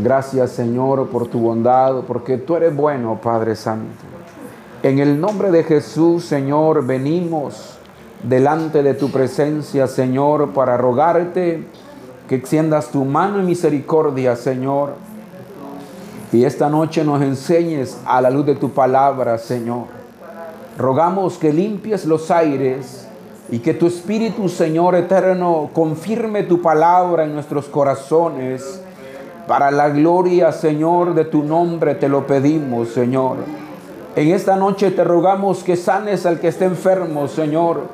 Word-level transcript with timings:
Gracias 0.00 0.52
Señor 0.52 1.08
por 1.08 1.26
tu 1.26 1.40
bondad, 1.40 2.02
porque 2.06 2.38
tú 2.38 2.54
eres 2.54 2.76
bueno, 2.76 3.18
Padre 3.20 3.56
Santo. 3.56 4.04
En 4.84 5.00
el 5.00 5.20
nombre 5.20 5.50
de 5.50 5.64
Jesús, 5.64 6.24
Señor, 6.24 6.86
venimos 6.86 7.76
delante 8.22 8.84
de 8.84 8.94
tu 8.94 9.10
presencia, 9.10 9.88
Señor, 9.88 10.50
para 10.50 10.76
rogarte 10.76 11.66
que 12.28 12.36
extiendas 12.36 12.92
tu 12.92 13.04
mano 13.04 13.40
en 13.40 13.46
misericordia, 13.46 14.36
Señor. 14.36 14.94
Y 16.32 16.44
esta 16.44 16.68
noche 16.68 17.02
nos 17.02 17.20
enseñes 17.20 17.98
a 18.06 18.20
la 18.20 18.30
luz 18.30 18.46
de 18.46 18.54
tu 18.54 18.70
palabra, 18.70 19.38
Señor. 19.38 19.86
Rogamos 20.78 21.36
que 21.36 21.52
limpies 21.52 22.04
los 22.04 22.30
aires 22.30 23.07
y 23.50 23.60
que 23.60 23.74
tu 23.74 23.86
Espíritu, 23.86 24.48
Señor 24.48 24.94
eterno, 24.94 25.70
confirme 25.72 26.42
tu 26.42 26.60
palabra 26.60 27.24
en 27.24 27.34
nuestros 27.34 27.66
corazones. 27.66 28.82
Para 29.46 29.70
la 29.70 29.88
gloria, 29.88 30.52
Señor, 30.52 31.14
de 31.14 31.24
tu 31.24 31.42
nombre 31.42 31.94
te 31.94 32.08
lo 32.08 32.26
pedimos, 32.26 32.90
Señor. 32.90 33.38
En 34.16 34.28
esta 34.28 34.56
noche 34.56 34.90
te 34.90 35.02
rogamos 35.04 35.64
que 35.64 35.76
sanes 35.76 36.26
al 36.26 36.40
que 36.40 36.48
esté 36.48 36.66
enfermo, 36.66 37.28
Señor. 37.28 37.84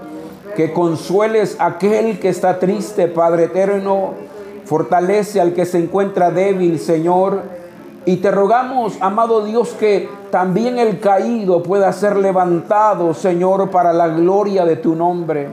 Que 0.56 0.72
consueles 0.72 1.56
a 1.60 1.66
aquel 1.66 2.18
que 2.18 2.28
está 2.28 2.58
triste, 2.58 3.06
Padre 3.06 3.44
eterno. 3.44 4.14
Fortalece 4.64 5.40
al 5.40 5.52
que 5.52 5.66
se 5.66 5.78
encuentra 5.78 6.32
débil, 6.32 6.80
Señor. 6.80 7.42
Y 8.06 8.16
te 8.16 8.30
rogamos, 8.30 8.98
amado 9.00 9.44
Dios, 9.44 9.70
que 9.80 10.10
también 10.30 10.78
el 10.78 11.00
caído 11.00 11.62
pueda 11.62 11.90
ser 11.92 12.16
levantado, 12.16 13.14
Señor, 13.14 13.70
para 13.70 13.94
la 13.94 14.08
gloria 14.08 14.66
de 14.66 14.76
tu 14.76 14.94
nombre. 14.94 15.48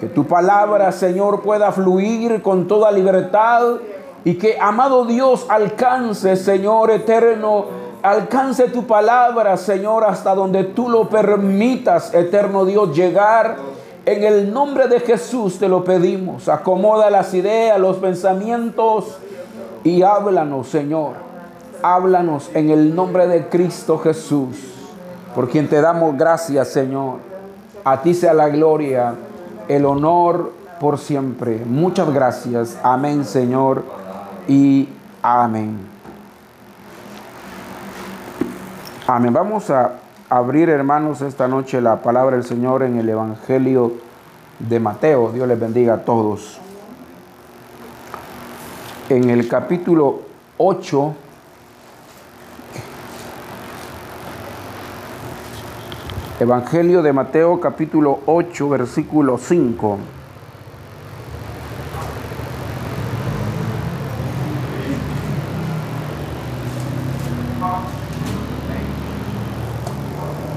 Que 0.00 0.06
tu 0.06 0.26
palabra, 0.26 0.90
Señor, 0.90 1.42
pueda 1.42 1.70
fluir 1.70 2.40
con 2.40 2.66
toda 2.66 2.90
libertad 2.90 3.74
y 4.24 4.34
que, 4.34 4.56
amado 4.58 5.04
Dios, 5.04 5.44
alcance, 5.50 6.36
Señor 6.36 6.90
eterno, 6.90 7.66
alcance 8.02 8.68
tu 8.68 8.86
palabra, 8.86 9.58
Señor, 9.58 10.04
hasta 10.04 10.34
donde 10.34 10.64
tú 10.64 10.88
lo 10.88 11.10
permitas, 11.10 12.14
eterno 12.14 12.64
Dios, 12.64 12.96
llegar. 12.96 13.56
En 14.06 14.24
el 14.24 14.52
nombre 14.52 14.88
de 14.88 14.98
Jesús 14.98 15.58
te 15.58 15.68
lo 15.68 15.84
pedimos. 15.84 16.48
Acomoda 16.48 17.10
las 17.10 17.34
ideas, 17.34 17.78
los 17.78 17.98
pensamientos 17.98 19.18
y 19.84 20.02
háblanos, 20.02 20.68
Señor 20.68 21.31
háblanos 21.82 22.50
en 22.54 22.70
el 22.70 22.94
nombre 22.94 23.26
de 23.26 23.48
Cristo 23.48 23.98
Jesús, 23.98 24.56
por 25.34 25.48
quien 25.48 25.68
te 25.68 25.80
damos 25.80 26.16
gracias, 26.16 26.68
Señor. 26.68 27.18
A 27.84 28.00
ti 28.00 28.14
sea 28.14 28.32
la 28.32 28.48
gloria, 28.48 29.14
el 29.68 29.84
honor 29.84 30.52
por 30.80 30.98
siempre. 30.98 31.62
Muchas 31.64 32.12
gracias. 32.12 32.78
Amén, 32.82 33.24
Señor, 33.24 33.84
y 34.46 34.88
amén. 35.22 35.78
Amén. 39.06 39.32
Vamos 39.32 39.68
a 39.70 39.94
abrir, 40.28 40.68
hermanos, 40.68 41.20
esta 41.22 41.48
noche 41.48 41.80
la 41.80 42.00
palabra 42.02 42.36
del 42.36 42.44
Señor 42.44 42.82
en 42.84 42.98
el 42.98 43.08
Evangelio 43.08 43.94
de 44.58 44.78
Mateo. 44.78 45.32
Dios 45.32 45.48
les 45.48 45.58
bendiga 45.58 45.94
a 45.94 45.98
todos. 45.98 46.60
En 49.08 49.28
el 49.28 49.48
capítulo 49.48 50.20
8 50.58 51.14
Evangelio 56.42 57.02
de 57.02 57.12
Mateo 57.12 57.60
capítulo 57.60 58.18
8 58.26 58.68
versículo 58.68 59.38
5. 59.38 59.98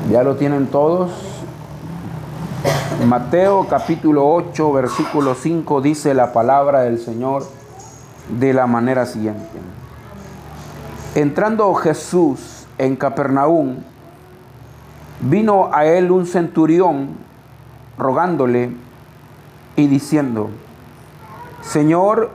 ¿Ya 0.10 0.24
lo 0.24 0.36
tienen 0.38 0.66
todos? 0.66 1.12
Mateo 3.06 3.68
capítulo 3.70 4.28
8 4.34 4.74
versículo 4.74 5.36
5 5.36 5.82
dice 5.82 6.16
la 6.16 6.34
palabra 6.34 6.82
del 6.82 6.98
Señor 6.98 7.46
de 8.40 8.56
la 8.56 8.66
manera 8.66 9.06
siguiente. 9.06 9.60
Entrando 11.14 11.72
Jesús 11.76 12.66
en 12.80 12.96
Capernaum, 12.96 13.84
Vino 15.22 15.70
a 15.74 15.86
él 15.86 16.12
un 16.12 16.26
centurión 16.26 17.10
rogándole 17.98 18.72
y 19.76 19.88
diciendo, 19.88 20.50
Señor, 21.62 22.32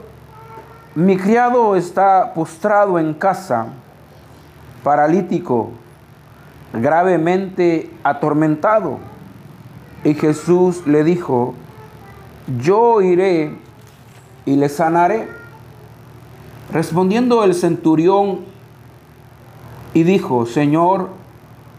mi 0.95 1.17
criado 1.17 1.75
está 1.75 2.33
postrado 2.33 2.99
en 2.99 3.13
casa, 3.13 3.67
paralítico, 4.83 5.71
gravemente 6.73 7.89
atormentado. 8.03 8.99
Y 10.03 10.15
Jesús 10.15 10.85
le 10.87 11.03
dijo, 11.03 11.53
yo 12.59 13.01
iré 13.01 13.55
y 14.45 14.55
le 14.55 14.67
sanaré. 14.67 15.27
Respondiendo 16.71 17.43
el 17.43 17.53
centurión 17.53 18.39
y 19.93 20.03
dijo, 20.03 20.45
Señor, 20.45 21.09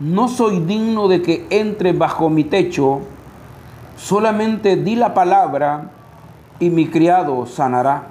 no 0.03 0.27
soy 0.27 0.59
digno 0.59 1.07
de 1.07 1.23
que 1.23 1.47
entre 1.51 1.93
bajo 1.93 2.29
mi 2.29 2.43
techo, 2.43 3.03
solamente 3.97 4.75
di 4.75 4.97
la 4.97 5.15
palabra 5.15 5.91
y 6.59 6.71
mi 6.71 6.89
criado 6.89 7.47
sanará. 7.47 8.09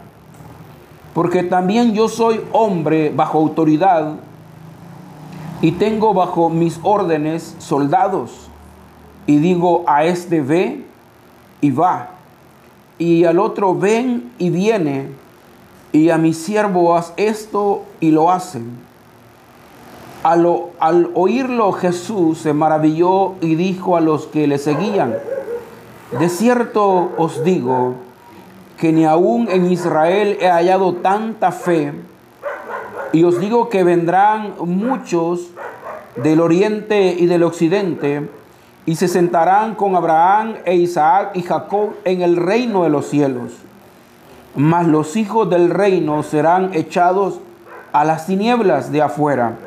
Porque 1.14 1.44
también 1.44 1.94
yo 1.94 2.08
soy 2.08 2.40
hombre 2.54 3.12
bajo 3.14 3.40
autoridad 3.40 4.14
y 5.62 5.74
tengo 5.74 6.14
bajo 6.14 6.50
mis 6.50 6.80
órdenes 6.82 7.58
soldados. 7.60 8.50
Y 9.28 9.38
digo 9.38 9.84
a 9.86 10.06
este 10.06 10.42
ve 10.42 10.86
y 11.60 11.72
va, 11.72 12.12
y 12.98 13.26
al 13.26 13.38
otro 13.38 13.76
ven 13.76 14.32
y 14.38 14.50
viene, 14.50 15.10
y 15.92 16.10
a 16.10 16.18
mi 16.18 16.34
siervo 16.34 16.96
haz 16.96 17.14
esto 17.18 17.84
y 18.00 18.12
lo 18.12 18.32
hacen. 18.32 18.91
Al, 20.24 21.10
oírlo 21.16 21.72
Jesús 21.72 22.38
se 22.38 22.54
maravilló 22.54 23.34
y 23.42 23.56
dijo 23.56 23.98
a 23.98 24.02
los 24.02 24.28
que 24.28 24.46
le 24.46 24.60
seguían, 24.60 25.16
de 26.20 26.30
cierto 26.30 27.12
os 27.18 27.44
digo 27.44 27.96
que 28.78 28.92
ni 28.92 29.04
aún 29.06 29.48
en 29.50 29.72
Israel 29.72 30.38
he 30.40 30.48
hallado 30.48 30.94
tanta 30.94 31.52
fe, 31.52 31.94
y 33.14 33.24
os 33.24 33.40
digo 33.40 33.70
que 33.70 33.84
vendrán 33.84 34.54
muchos 34.60 35.48
del 36.18 36.40
oriente 36.40 37.16
y 37.18 37.26
del 37.26 37.42
occidente, 37.42 38.30
y 38.86 38.98
se 38.98 39.08
sentarán 39.08 39.74
con 39.74 39.96
Abraham 39.96 40.58
e 40.66 40.76
Isaac 40.76 41.32
y 41.34 41.42
Jacob 41.42 41.94
en 42.06 42.22
el 42.22 42.38
reino 42.38 42.84
de 42.84 42.90
los 42.90 43.08
cielos. 43.08 43.54
Mas 44.56 44.86
los 44.86 45.16
hijos 45.16 45.50
del 45.50 45.72
reino 45.72 46.22
serán 46.22 46.76
echados 46.76 47.40
a 47.92 48.06
las 48.06 48.28
tinieblas 48.28 48.92
de 48.92 49.02
afuera 49.02 49.58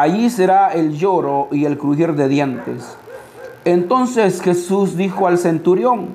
allí 0.00 0.28
será 0.28 0.72
el 0.74 0.94
lloro 0.94 1.48
y 1.50 1.64
el 1.64 1.78
crujir 1.78 2.14
de 2.14 2.28
dientes. 2.28 2.96
Entonces 3.64 4.42
Jesús 4.42 4.96
dijo 4.96 5.26
al 5.26 5.38
centurión, 5.38 6.10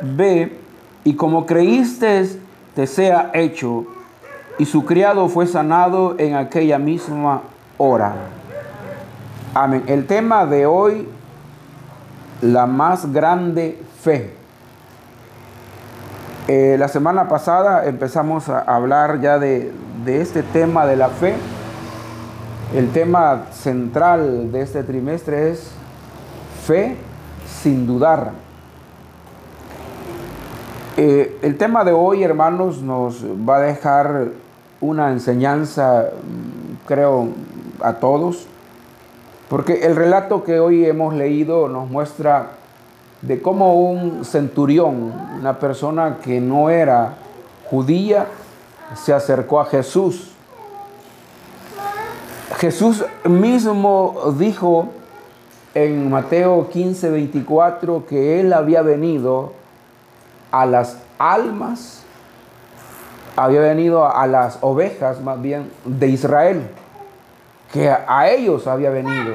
ve 0.00 0.56
y 1.02 1.14
como 1.14 1.44
creíste, 1.44 2.28
te 2.74 2.86
sea 2.86 3.30
hecho. 3.34 3.86
Y 4.58 4.66
su 4.66 4.84
criado 4.84 5.28
fue 5.28 5.48
sanado 5.48 6.14
en 6.18 6.36
aquella 6.36 6.78
misma 6.78 7.42
hora. 7.76 8.14
Amén. 9.52 9.82
El 9.88 10.06
tema 10.06 10.46
de 10.46 10.66
hoy, 10.66 11.08
la 12.40 12.66
más 12.66 13.12
grande 13.12 13.82
fe. 14.00 14.32
Eh, 16.46 16.76
la 16.78 16.86
semana 16.86 17.28
pasada 17.28 17.84
empezamos 17.86 18.48
a 18.48 18.60
hablar 18.60 19.20
ya 19.20 19.38
de, 19.38 19.72
de 20.04 20.20
este 20.20 20.42
tema 20.42 20.86
de 20.86 20.96
la 20.96 21.08
fe 21.08 21.34
el 22.72 22.90
tema 22.92 23.46
central 23.52 24.50
de 24.50 24.62
este 24.62 24.82
trimestre 24.82 25.50
es 25.50 25.70
fe 26.64 26.96
sin 27.46 27.86
dudar. 27.86 28.32
Eh, 30.96 31.38
el 31.42 31.56
tema 31.56 31.84
de 31.84 31.92
hoy, 31.92 32.22
hermanos, 32.22 32.80
nos 32.80 33.24
va 33.24 33.56
a 33.56 33.60
dejar 33.60 34.28
una 34.80 35.10
enseñanza, 35.10 36.10
mm, 36.10 36.86
creo, 36.86 37.28
a 37.80 37.94
todos, 37.94 38.46
porque 39.48 39.86
el 39.86 39.96
relato 39.96 40.42
que 40.44 40.58
hoy 40.58 40.84
hemos 40.84 41.14
leído 41.14 41.68
nos 41.68 41.90
muestra 41.90 42.52
de 43.22 43.40
cómo 43.42 43.74
un 43.74 44.24
centurión, 44.24 45.12
una 45.38 45.58
persona 45.58 46.18
que 46.22 46.40
no 46.40 46.70
era 46.70 47.14
judía, 47.70 48.26
se 48.94 49.12
acercó 49.12 49.60
a 49.60 49.64
Jesús 49.66 50.33
Jesús 52.58 53.04
mismo 53.24 54.34
dijo 54.38 54.88
en 55.74 56.10
Mateo 56.10 56.68
15, 56.68 57.10
24 57.10 58.06
que 58.06 58.40
Él 58.40 58.52
había 58.52 58.82
venido 58.82 59.52
a 60.50 60.66
las 60.66 60.98
almas 61.18 62.04
había 63.36 63.60
venido 63.60 64.06
a 64.06 64.26
las 64.26 64.58
ovejas 64.60 65.20
más 65.20 65.40
bien 65.40 65.70
de 65.84 66.08
Israel, 66.08 66.62
que 67.72 67.90
a 67.90 68.28
ellos 68.28 68.66
había 68.66 68.90
venido. 68.90 69.34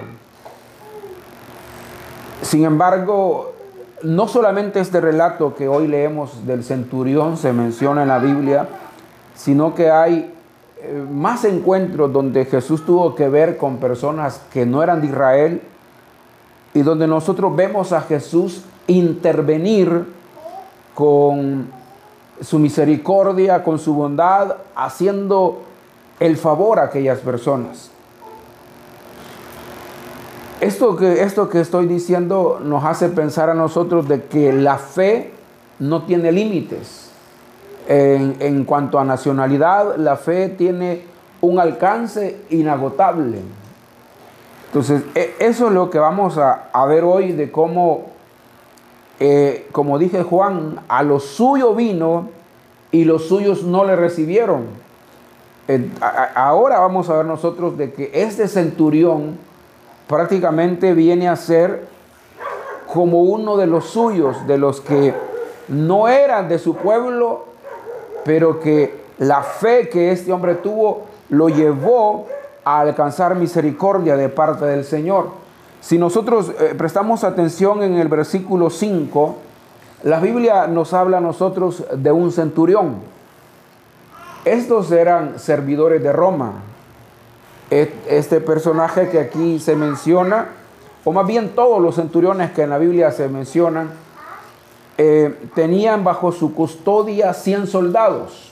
Sin 2.41 2.63
embargo, 2.63 3.53
no 4.01 4.27
solamente 4.27 4.79
este 4.79 5.01
relato 5.01 5.55
que 5.55 5.67
hoy 5.67 5.87
leemos 5.87 6.47
del 6.47 6.63
centurión 6.63 7.37
se 7.37 7.51
menciona 7.51 8.03
en 8.03 8.07
la 8.07 8.19
Biblia, 8.19 8.67
sino 9.35 9.75
que 9.75 9.91
hay 9.91 10.33
más 11.11 11.43
encuentros 11.45 12.11
donde 12.11 12.45
Jesús 12.45 12.85
tuvo 12.85 13.15
que 13.15 13.27
ver 13.29 13.57
con 13.57 13.77
personas 13.77 14.41
que 14.51 14.65
no 14.65 14.81
eran 14.81 15.01
de 15.01 15.07
Israel 15.07 15.61
y 16.73 16.81
donde 16.81 17.07
nosotros 17.07 17.55
vemos 17.55 17.91
a 17.91 18.01
Jesús 18.01 18.63
intervenir 18.87 20.05
con 20.95 21.67
su 22.41 22.59
misericordia, 22.59 23.63
con 23.63 23.79
su 23.79 23.93
bondad, 23.93 24.55
haciendo 24.75 25.61
el 26.19 26.37
favor 26.37 26.79
a 26.79 26.83
aquellas 26.83 27.19
personas. 27.19 27.91
Esto 30.61 30.95
que, 30.95 31.23
esto 31.23 31.49
que 31.49 31.61
estoy 31.61 31.87
diciendo 31.87 32.59
nos 32.61 32.83
hace 32.83 33.09
pensar 33.09 33.49
a 33.49 33.53
nosotros 33.53 34.07
de 34.07 34.23
que 34.23 34.51
la 34.51 34.77
fe 34.77 35.31
no 35.79 36.03
tiene 36.03 36.31
límites. 36.31 37.08
En, 37.91 38.65
cuanto 38.65 38.99
a 38.99 39.03
nacionalidad, 39.03 39.95
la 39.97 40.15
fe 40.15 40.49
tiene 40.49 41.01
un 41.41 41.59
alcance 41.59 42.37
inagotable. 42.51 43.39
Entonces, 44.67 45.01
e, 45.15 45.35
eso 45.39 45.67
es 45.67 45.73
lo 45.73 45.89
que 45.89 45.97
vamos 45.97 46.37
a, 46.37 46.69
a 46.71 46.85
ver 46.85 47.03
hoy 47.03 47.31
de 47.31 47.51
cómo, 47.51 48.11
eh, 49.19 49.67
como 49.71 49.97
dije 49.97 50.21
Juan, 50.21 50.81
a 50.87 51.01
lo 51.01 51.19
suyo 51.19 51.73
vino 51.73 52.29
y 52.91 53.05
los 53.05 53.27
suyos 53.27 53.63
no 53.63 53.83
le 53.83 53.95
recibieron. 53.95 54.67
ahora 56.35 56.79
vamos 56.79 57.09
a 57.09 57.17
ver 57.17 57.25
nosotros 57.25 57.75
de 57.75 57.91
que 57.91 58.11
este 58.13 58.47
centurión 58.47 59.37
prácticamente 60.07 60.93
viene 60.93 61.27
a 61.27 61.35
ser 61.35 61.87
como 62.91 63.21
uno 63.21 63.57
de 63.57 63.67
los 63.67 63.85
suyos, 63.85 64.47
de 64.47 64.57
los 64.57 64.81
que 64.81 65.13
no 65.67 66.07
eran 66.07 66.49
de 66.49 66.57
su 66.57 66.75
pueblo, 66.75 67.48
pero 68.23 68.59
que 68.59 68.99
la 69.19 69.43
fe 69.43 69.89
que 69.89 70.11
este 70.11 70.31
hombre 70.31 70.55
tuvo 70.55 71.05
lo 71.29 71.49
llevó 71.49 72.27
a 72.63 72.81
alcanzar 72.81 73.35
misericordia 73.35 74.15
de 74.15 74.29
parte 74.29 74.65
del 74.65 74.85
Señor. 74.85 75.29
Si 75.81 75.97
nosotros 75.97 76.51
eh, 76.59 76.75
prestamos 76.77 77.23
atención 77.23 77.83
en 77.83 77.95
el 77.95 78.07
versículo 78.07 78.69
5, 78.69 79.35
la 80.03 80.19
Biblia 80.19 80.67
nos 80.67 80.93
habla 80.93 81.17
a 81.17 81.21
nosotros 81.21 81.83
de 81.93 82.11
un 82.11 82.31
centurión. 82.31 82.97
Estos 84.45 84.91
eran 84.91 85.39
servidores 85.39 86.01
de 86.01 86.11
Roma. 86.11 86.53
Este 87.69 88.41
personaje 88.41 89.09
que 89.09 89.19
aquí 89.19 89.59
se 89.59 89.75
menciona, 89.75 90.47
o 91.05 91.11
más 91.11 91.27
bien 91.27 91.49
todos 91.49 91.81
los 91.81 91.95
centuriones 91.95 92.51
que 92.51 92.63
en 92.63 92.71
la 92.71 92.79
Biblia 92.79 93.11
se 93.11 93.27
mencionan, 93.27 93.91
eh, 95.01 95.33
tenían 95.55 96.03
bajo 96.03 96.33
su 96.33 96.53
custodia 96.53 97.33
100 97.33 97.67
soldados. 97.67 98.51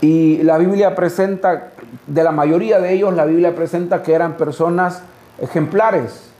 Y 0.00 0.38
la 0.38 0.56
Biblia 0.56 0.94
presenta, 0.94 1.72
de 2.06 2.24
la 2.24 2.32
mayoría 2.32 2.80
de 2.80 2.94
ellos, 2.94 3.12
la 3.12 3.26
Biblia 3.26 3.54
presenta 3.54 4.02
que 4.02 4.14
eran 4.14 4.38
personas 4.38 5.02
ejemplares, 5.38 6.30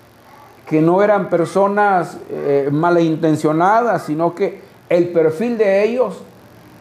que 0.66 0.80
no 0.80 1.02
eran 1.02 1.28
personas 1.28 2.16
eh, 2.30 2.70
malintencionadas, 2.72 4.04
sino 4.04 4.34
que 4.34 4.62
el 4.88 5.10
perfil 5.10 5.58
de 5.58 5.84
ellos 5.84 6.22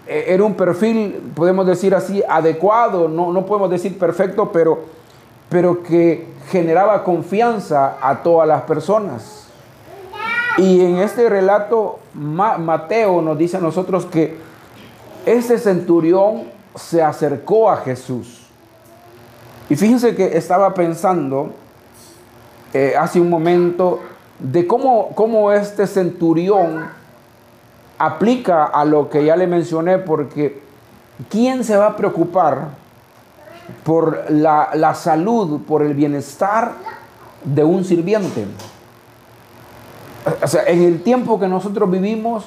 eh, 0.08 0.28
era 0.28 0.46
un 0.46 0.54
perfil, 0.54 1.34
podemos 1.36 1.68
decir 1.68 1.94
así, 1.94 2.24
adecuado, 2.26 3.10
no, 3.10 3.34
no 3.34 3.46
podemos 3.46 3.70
decir 3.70 4.00
perfecto, 4.00 4.50
pero, 4.50 4.80
pero 5.50 5.84
que 5.84 6.26
generaba 6.50 7.04
confianza 7.04 7.98
a 8.02 8.24
todas 8.24 8.48
las 8.48 8.62
personas. 8.62 9.51
Y 10.58 10.82
en 10.82 10.98
este 10.98 11.30
relato, 11.30 12.00
Mateo 12.14 13.22
nos 13.22 13.38
dice 13.38 13.58
a 13.58 13.62
nosotros 13.62 14.06
que 14.06 14.38
ese 15.26 15.58
centurión 15.58 16.44
se 16.76 17.02
acercó 17.02 17.70
a 17.70 17.78
Jesús. 17.78 18.48
Y 19.70 19.76
fíjense 19.76 20.16
que 20.16 20.38
estaba 20.38 20.74
pensando 20.74 21.52
eh, 22.74 22.94
hace 22.98 23.20
un 23.20 23.30
momento 23.30 24.00
de 24.40 24.68
cómo, 24.68 25.10
cómo 25.16 25.52
este 25.52 25.88
centurión 25.88 26.86
aplica 27.98 28.66
a 28.66 28.84
lo 28.84 29.10
que 29.10 29.24
ya 29.24 29.36
le 29.36 29.48
mencioné, 29.48 30.00
porque 30.00 30.62
¿quién 31.30 31.64
se 31.64 31.78
va 31.78 31.88
a 31.88 31.96
preocupar 31.96 32.70
por 33.84 34.26
la, 34.30 34.72
la 34.74 34.96
salud, 34.96 35.62
por 35.62 35.84
el 35.84 35.94
bienestar 35.94 36.74
de 37.44 37.64
un 37.64 37.86
sirviente? 37.86 38.46
O 40.44 40.48
sea, 40.48 40.64
en 40.66 40.84
el 40.84 41.02
tiempo 41.02 41.40
que 41.40 41.48
nosotros 41.48 41.90
vivimos, 41.90 42.46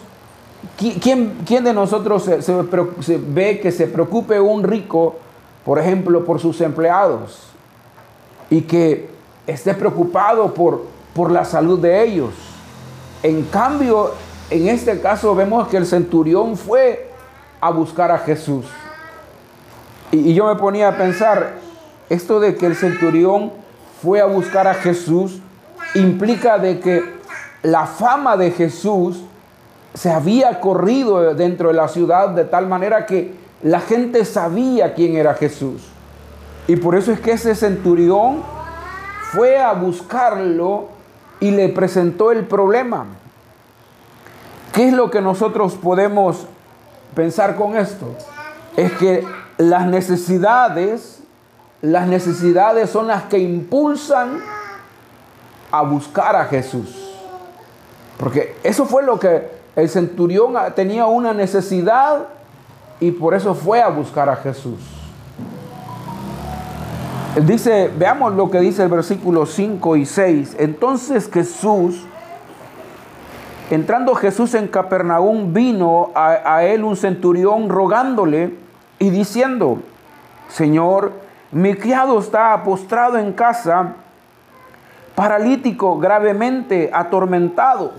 ¿Quién, 0.76 1.38
quién 1.46 1.62
de 1.62 1.72
nosotros 1.72 2.24
se, 2.24 3.18
ve 3.18 3.60
que 3.60 3.70
se 3.70 3.86
preocupe 3.86 4.40
un 4.40 4.62
rico, 4.62 5.16
por 5.64 5.78
ejemplo, 5.78 6.24
por 6.24 6.40
sus 6.40 6.60
empleados 6.60 7.42
y 8.50 8.62
que 8.62 9.08
esté 9.46 9.74
preocupado 9.74 10.52
por, 10.54 10.84
por 11.14 11.30
la 11.30 11.44
salud 11.44 11.78
de 11.78 12.02
ellos? 12.02 12.32
En 13.22 13.42
cambio, 13.44 14.12
en 14.50 14.68
este 14.68 15.00
caso 15.00 15.34
vemos 15.34 15.68
que 15.68 15.76
el 15.76 15.86
centurión 15.86 16.56
fue 16.56 17.10
a 17.60 17.70
buscar 17.70 18.10
a 18.10 18.18
Jesús. 18.18 18.66
Y, 20.10 20.30
y 20.30 20.34
yo 20.34 20.46
me 20.46 20.56
ponía 20.56 20.88
a 20.88 20.96
pensar, 20.96 21.56
esto 22.08 22.40
de 22.40 22.56
que 22.56 22.66
el 22.66 22.74
centurión 22.74 23.52
fue 24.02 24.20
a 24.20 24.26
buscar 24.26 24.66
a 24.66 24.74
Jesús 24.74 25.40
implica 25.94 26.58
de 26.58 26.80
que 26.80 27.14
la 27.64 27.86
fama 27.86 28.36
de 28.36 28.50
Jesús 28.50 29.24
se 29.94 30.10
había 30.10 30.60
corrido 30.60 31.34
dentro 31.34 31.68
de 31.68 31.74
la 31.74 31.88
ciudad 31.88 32.28
de 32.28 32.44
tal 32.44 32.66
manera 32.66 33.06
que 33.06 33.34
la 33.62 33.80
gente 33.80 34.26
sabía 34.26 34.92
quién 34.92 35.16
era 35.16 35.32
Jesús. 35.32 35.82
Y 36.68 36.76
por 36.76 36.94
eso 36.94 37.10
es 37.10 37.20
que 37.20 37.32
ese 37.32 37.54
centurión 37.54 38.42
fue 39.32 39.58
a 39.58 39.72
buscarlo 39.72 40.88
y 41.40 41.52
le 41.52 41.70
presentó 41.70 42.32
el 42.32 42.44
problema. 42.46 43.06
¿Qué 44.74 44.88
es 44.88 44.92
lo 44.92 45.10
que 45.10 45.22
nosotros 45.22 45.74
podemos 45.74 46.46
pensar 47.14 47.56
con 47.56 47.76
esto? 47.76 48.14
Es 48.76 48.92
que 48.92 49.24
las 49.56 49.86
necesidades, 49.86 51.22
las 51.80 52.06
necesidades 52.08 52.90
son 52.90 53.06
las 53.06 53.22
que 53.22 53.38
impulsan 53.38 54.42
a 55.70 55.80
buscar 55.80 56.36
a 56.36 56.44
Jesús. 56.44 57.03
Porque 58.18 58.56
eso 58.62 58.86
fue 58.86 59.02
lo 59.02 59.18
que 59.18 59.48
el 59.76 59.88
centurión 59.88 60.54
tenía 60.74 61.06
una 61.06 61.32
necesidad 61.32 62.28
y 63.00 63.10
por 63.10 63.34
eso 63.34 63.54
fue 63.54 63.82
a 63.82 63.88
buscar 63.88 64.28
a 64.28 64.36
Jesús. 64.36 64.78
Él 67.36 67.46
dice, 67.46 67.90
veamos 67.98 68.34
lo 68.34 68.48
que 68.48 68.60
dice 68.60 68.84
el 68.84 68.88
versículo 68.88 69.44
5 69.44 69.96
y 69.96 70.06
6. 70.06 70.56
Entonces 70.60 71.28
Jesús, 71.32 72.04
entrando 73.70 74.14
Jesús 74.14 74.54
en 74.54 74.68
Capernaum, 74.68 75.52
vino 75.52 76.12
a, 76.14 76.56
a 76.56 76.64
él 76.64 76.84
un 76.84 76.96
centurión 76.96 77.68
rogándole 77.68 78.54
y 79.00 79.10
diciendo, 79.10 79.80
Señor, 80.48 81.12
mi 81.50 81.74
criado 81.74 82.20
está 82.20 82.62
postrado 82.62 83.18
en 83.18 83.32
casa, 83.32 83.94
paralítico, 85.14 85.98
gravemente 85.98 86.90
atormentado. 86.92 87.92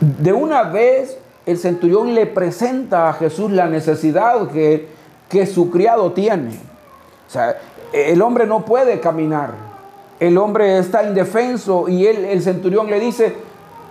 De 0.00 0.32
una 0.32 0.64
vez 0.64 1.18
el 1.46 1.58
centurión 1.58 2.14
le 2.14 2.26
presenta 2.26 3.08
a 3.08 3.12
Jesús 3.12 3.50
la 3.50 3.66
necesidad 3.66 4.48
que, 4.48 4.88
que 5.28 5.46
su 5.46 5.70
criado 5.70 6.12
tiene. 6.12 6.50
O 7.28 7.30
sea, 7.30 7.56
el 7.92 8.20
hombre 8.22 8.46
no 8.46 8.64
puede 8.64 9.00
caminar. 9.00 9.50
El 10.20 10.38
hombre 10.38 10.78
está 10.78 11.02
indefenso 11.02 11.88
y 11.88 12.06
el 12.06 12.42
centurión 12.42 12.88
le 12.88 13.00
dice, 13.00 13.36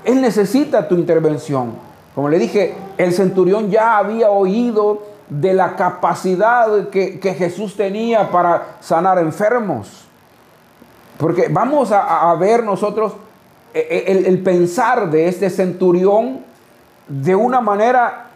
él 0.03 0.21
necesita 0.21 0.87
tu 0.87 0.95
intervención. 0.95 1.73
Como 2.15 2.29
le 2.29 2.39
dije, 2.39 2.75
el 2.97 3.13
centurión 3.13 3.69
ya 3.69 3.97
había 3.97 4.29
oído 4.29 5.03
de 5.29 5.53
la 5.53 5.75
capacidad 5.75 6.89
que, 6.89 7.35
Jesús 7.37 7.75
tenía 7.75 8.29
para 8.31 8.75
sanar 8.81 9.17
enfermos. 9.19 10.05
Porque 11.21 11.49
vamos 11.49 11.91
a, 11.91 12.31
a 12.31 12.35
ver 12.35 12.63
nosotros 12.63 13.13
e, 13.75 13.79
e, 13.79 14.27
el, 14.27 14.39
pensar 14.41 15.11
de 15.11 15.27
este 15.27 15.51
centurión 15.51 16.39
de 17.07 17.35
una 17.35 17.61
manera 17.61 18.31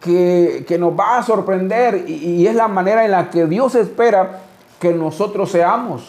que, 0.00 0.64
nos 0.78 0.96
va 0.96 1.18
a 1.18 1.24
sorprender 1.24 2.08
y, 2.08 2.46
es 2.46 2.54
la 2.54 2.68
manera 2.68 3.04
en 3.04 3.10
la 3.10 3.30
que 3.30 3.46
Dios 3.46 3.74
espera 3.74 4.42
que 4.78 4.92
nosotros 4.94 5.50
seamos. 5.50 6.06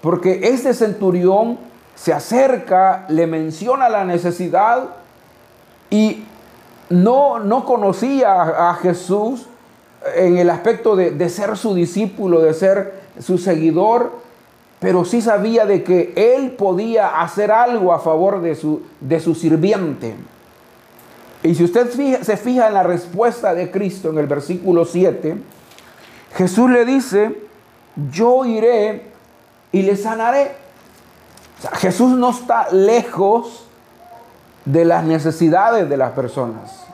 Porque 0.00 0.38
este 0.44 0.72
centurión 0.72 1.58
se 1.96 2.12
acerca, 2.12 3.04
le 3.08 3.26
menciona 3.26 3.88
la 3.88 4.04
necesidad 4.04 4.84
y 5.90 6.26
no, 6.90 7.40
no 7.40 7.64
conocía 7.64 8.70
a, 8.70 8.74
Jesús 8.74 9.46
en 10.14 10.38
el 10.38 10.48
aspecto 10.48 10.94
de, 10.94 11.10
de 11.10 11.28
ser 11.28 11.56
su 11.56 11.74
discípulo, 11.74 12.40
de 12.40 12.54
ser 12.54 13.00
su 13.18 13.36
seguidor, 13.36 14.29
pero 14.80 15.04
sí 15.04 15.20
sabía 15.20 15.66
de 15.66 15.84
que 15.84 16.12
él 16.16 16.52
podía 16.52 17.20
hacer 17.20 17.52
algo 17.52 17.92
a 17.92 18.00
favor 18.00 18.40
de 18.40 18.54
su, 18.54 18.82
de 19.00 19.20
su 19.20 19.34
sirviente. 19.34 20.16
Y 21.42 21.54
si 21.54 21.64
usted 21.64 21.90
se 22.22 22.36
fija 22.36 22.66
en 22.66 22.74
la 22.74 22.82
respuesta 22.82 23.54
de 23.54 23.70
Cristo 23.70 24.08
en 24.10 24.18
el 24.18 24.26
versículo 24.26 24.86
7, 24.86 25.36
Jesús 26.34 26.70
le 26.70 26.84
dice, 26.86 27.42
yo 28.10 28.44
iré 28.46 29.02
y 29.70 29.82
le 29.82 29.96
sanaré. 29.96 30.52
Jesús 31.74 32.12
no 32.12 32.30
está 32.30 32.70
lejos 32.72 33.66
de 34.64 34.84
las 34.86 35.04
necesidades 35.04 35.88
de 35.88 35.96
las 35.96 36.12
personas. 36.12 36.84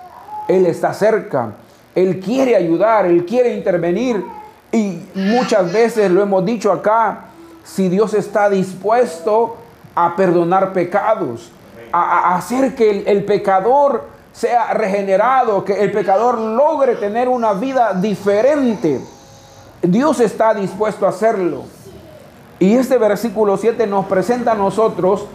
Él 0.49 0.67
está 0.67 0.93
cerca. 0.93 1.53
Él 1.95 2.21
quiere 2.21 2.57
ayudar, 2.57 3.07
Él 3.07 3.25
quiere 3.25 3.55
intervenir. 3.55 4.25
Y 4.73 5.01
muchas 5.15 5.73
veces 5.73 6.11
lo 6.11 6.23
hemos 6.23 6.45
dicho 6.45 6.73
acá, 6.73 7.26
si 7.67 7.89
Dios 7.89 8.15
está 8.15 8.49
dispuesto 8.49 9.57
a 9.95 10.15
perdonar 10.15 10.73
pecados, 10.73 11.51
a, 11.93 12.37
hacer 12.37 12.75
que 12.75 13.03
el, 13.07 13.25
pecador 13.25 14.05
sea 14.33 14.73
regenerado, 14.73 15.65
que 15.65 15.83
el 15.83 15.91
pecador 15.91 16.39
logre 16.39 16.95
tener 16.95 17.29
una 17.29 17.55
vida 17.55 17.93
diferente. 17.95 19.01
Dios 19.83 20.21
está 20.21 20.55
dispuesto 20.55 21.07
a 21.07 21.09
hacerlo. 21.09 21.65
Y 22.59 22.77
este 22.77 22.99
versículo 22.99 23.57
7 23.57 23.87
nos 23.87 24.07
presenta 24.07 24.53
a 24.53 24.55
nosotros 24.55 25.27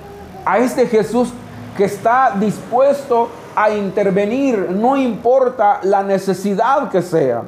a 0.45 0.57
este 0.59 0.87
Jesús 0.87 1.29
que 1.75 1.85
está 1.85 2.35
dispuesto 2.39 3.29
a 3.55 3.71
intervenir, 3.71 4.69
no 4.71 4.95
importa 4.95 5.79
la 5.83 6.01
necesidad 6.01 6.89
que 6.89 7.01
sea. 7.01 7.43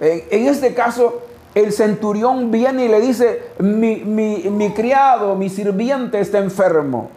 En 0.00 0.46
este 0.46 0.74
caso, 0.74 1.20
el 1.54 1.72
centurión 1.72 2.50
viene 2.50 2.86
y 2.86 2.88
le 2.88 3.00
dice, 3.00 3.42
mi, 3.58 4.72
criado, 4.74 5.34
mi 5.34 5.50
sirviente 5.50 6.20
está 6.20 6.38
enfermo. 6.38 7.10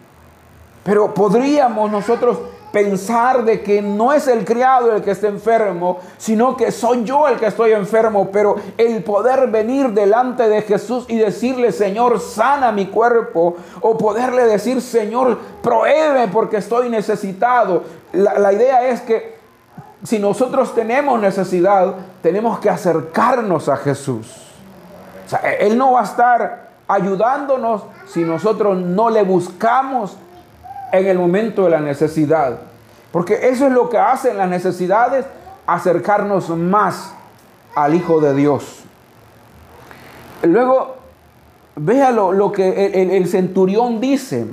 Pero 0.84 1.14
podríamos 1.14 1.90
nosotros 1.90 2.38
pensar 2.72 3.46
de 3.46 3.62
que 3.62 3.82
no 3.82 4.12
es 4.12 4.28
el 4.28 4.44
criado 4.44 4.94
el 4.94 5.02
que 5.02 5.12
está 5.12 5.30
enfermo, 5.30 6.00
sino 6.18 6.58
que 6.58 6.74
soy 6.74 7.06
yo 7.06 7.26
el 7.30 7.38
que 7.38 7.46
estoy 7.46 7.72
enfermo, 7.72 8.30
pero 8.34 8.58
el 8.78 9.02
poder 9.02 9.48
venir 9.48 9.92
delante 9.92 10.50
de 10.50 10.62
Jesús 10.62 11.06
y 11.08 11.18
decirle, 11.18 11.72
Señor, 11.72 12.20
sana 12.20 12.74
mi 12.74 12.88
cuerpo, 12.88 13.56
o 13.80 13.98
poderle 13.98 14.44
decir, 14.44 14.82
Señor, 14.82 15.38
prohíbe 15.62 16.28
porque 16.34 16.58
estoy 16.58 16.90
necesitado. 16.90 17.84
La, 18.12 18.38
la 18.38 18.52
idea 18.52 18.90
es 18.90 19.00
que 19.00 19.35
si 20.06 20.20
nosotros 20.20 20.74
tenemos 20.76 21.20
necesidad, 21.20 21.96
tenemos 22.22 22.60
que 22.60 22.70
acercarnos 22.70 23.70
a 23.70 23.78
Jesús. 23.78 24.28
Él 25.60 25.78
no 25.78 25.94
va 25.94 26.02
a 26.02 26.04
estar 26.04 26.70
ayudándonos 26.88 27.84
si 28.08 28.24
nosotros 28.24 28.78
no 28.78 29.10
le 29.10 29.24
buscamos 29.24 30.16
en 30.92 31.08
el 31.08 31.18
momento 31.18 31.64
de 31.64 31.72
la 31.72 31.80
necesidad. 31.80 32.60
Porque 33.12 33.50
eso 33.50 33.68
es 33.68 33.72
lo 33.72 33.90
que 33.90 33.98
hacen 33.98 34.38
las 34.38 34.50
necesidades, 34.50 35.26
acercarnos 35.66 36.50
más 36.50 37.14
al 37.76 37.96
Hijo 37.96 38.20
de 38.22 38.36
Dios. 38.36 38.84
Luego, 40.44 40.98
véalo 41.76 42.32
lo 42.32 42.52
que 42.52 42.88
el 42.88 43.28
centurión 43.28 44.00
dice. 44.00 44.46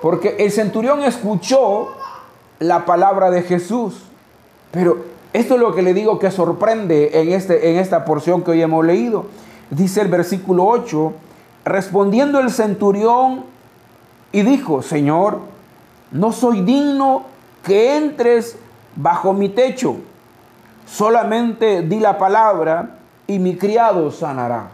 Porque 0.00 0.36
el 0.38 0.50
centurión 0.50 1.02
escuchó 1.02 1.94
la 2.58 2.84
palabra 2.84 3.30
de 3.30 3.42
Jesús. 3.42 4.04
Pero 4.72 5.04
esto 5.32 5.54
es 5.54 5.60
lo 5.60 5.74
que 5.74 5.82
le 5.82 5.94
digo 5.94 6.18
que 6.18 6.30
sorprende 6.30 7.20
en, 7.20 7.32
este, 7.32 7.70
en 7.70 7.76
esta 7.76 8.04
porción 8.04 8.42
que 8.42 8.50
hoy 8.50 8.62
hemos 8.62 8.84
leído. 8.84 9.26
Dice 9.70 10.00
el 10.00 10.08
versículo 10.08 10.66
8, 10.66 11.12
respondiendo 11.64 12.40
el 12.40 12.50
centurión 12.50 13.44
y 14.32 14.42
dijo, 14.42 14.82
Señor, 14.82 15.40
no 16.10 16.32
soy 16.32 16.62
digno 16.62 17.22
que 17.62 17.96
entres 17.96 18.56
bajo 18.96 19.32
mi 19.32 19.48
techo, 19.48 19.96
solamente 20.86 21.82
di 21.82 22.00
la 22.00 22.18
palabra 22.18 22.96
y 23.26 23.38
mi 23.38 23.56
criado 23.56 24.10
sanará. 24.10 24.68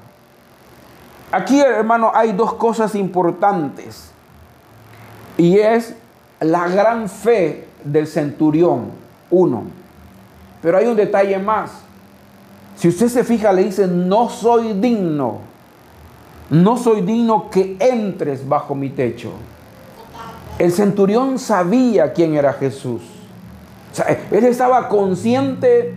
Aquí, 1.30 1.60
hermano, 1.60 2.10
hay 2.14 2.32
dos 2.32 2.54
cosas 2.54 2.94
importantes. 2.94 4.10
Y 5.36 5.58
es 5.58 5.94
la 6.40 6.66
gran 6.68 7.08
fe 7.08 7.68
del 7.84 8.06
centurión. 8.06 8.90
Uno, 9.30 9.64
pero 10.62 10.78
hay 10.78 10.86
un 10.86 10.96
detalle 10.96 11.38
más. 11.38 11.70
Si 12.76 12.88
usted 12.88 13.08
se 13.08 13.24
fija, 13.24 13.52
le 13.52 13.64
dice, 13.64 13.86
no 13.86 14.28
soy 14.28 14.72
digno. 14.74 15.38
No 16.50 16.76
soy 16.76 17.02
digno 17.02 17.50
que 17.50 17.76
entres 17.80 18.48
bajo 18.48 18.74
mi 18.74 18.90
techo. 18.90 19.32
El 20.58 20.72
centurión 20.72 21.38
sabía 21.38 22.12
quién 22.12 22.34
era 22.34 22.52
Jesús. 22.52 23.02
él 24.30 24.44
estaba 24.44 24.88
consciente 24.88 25.94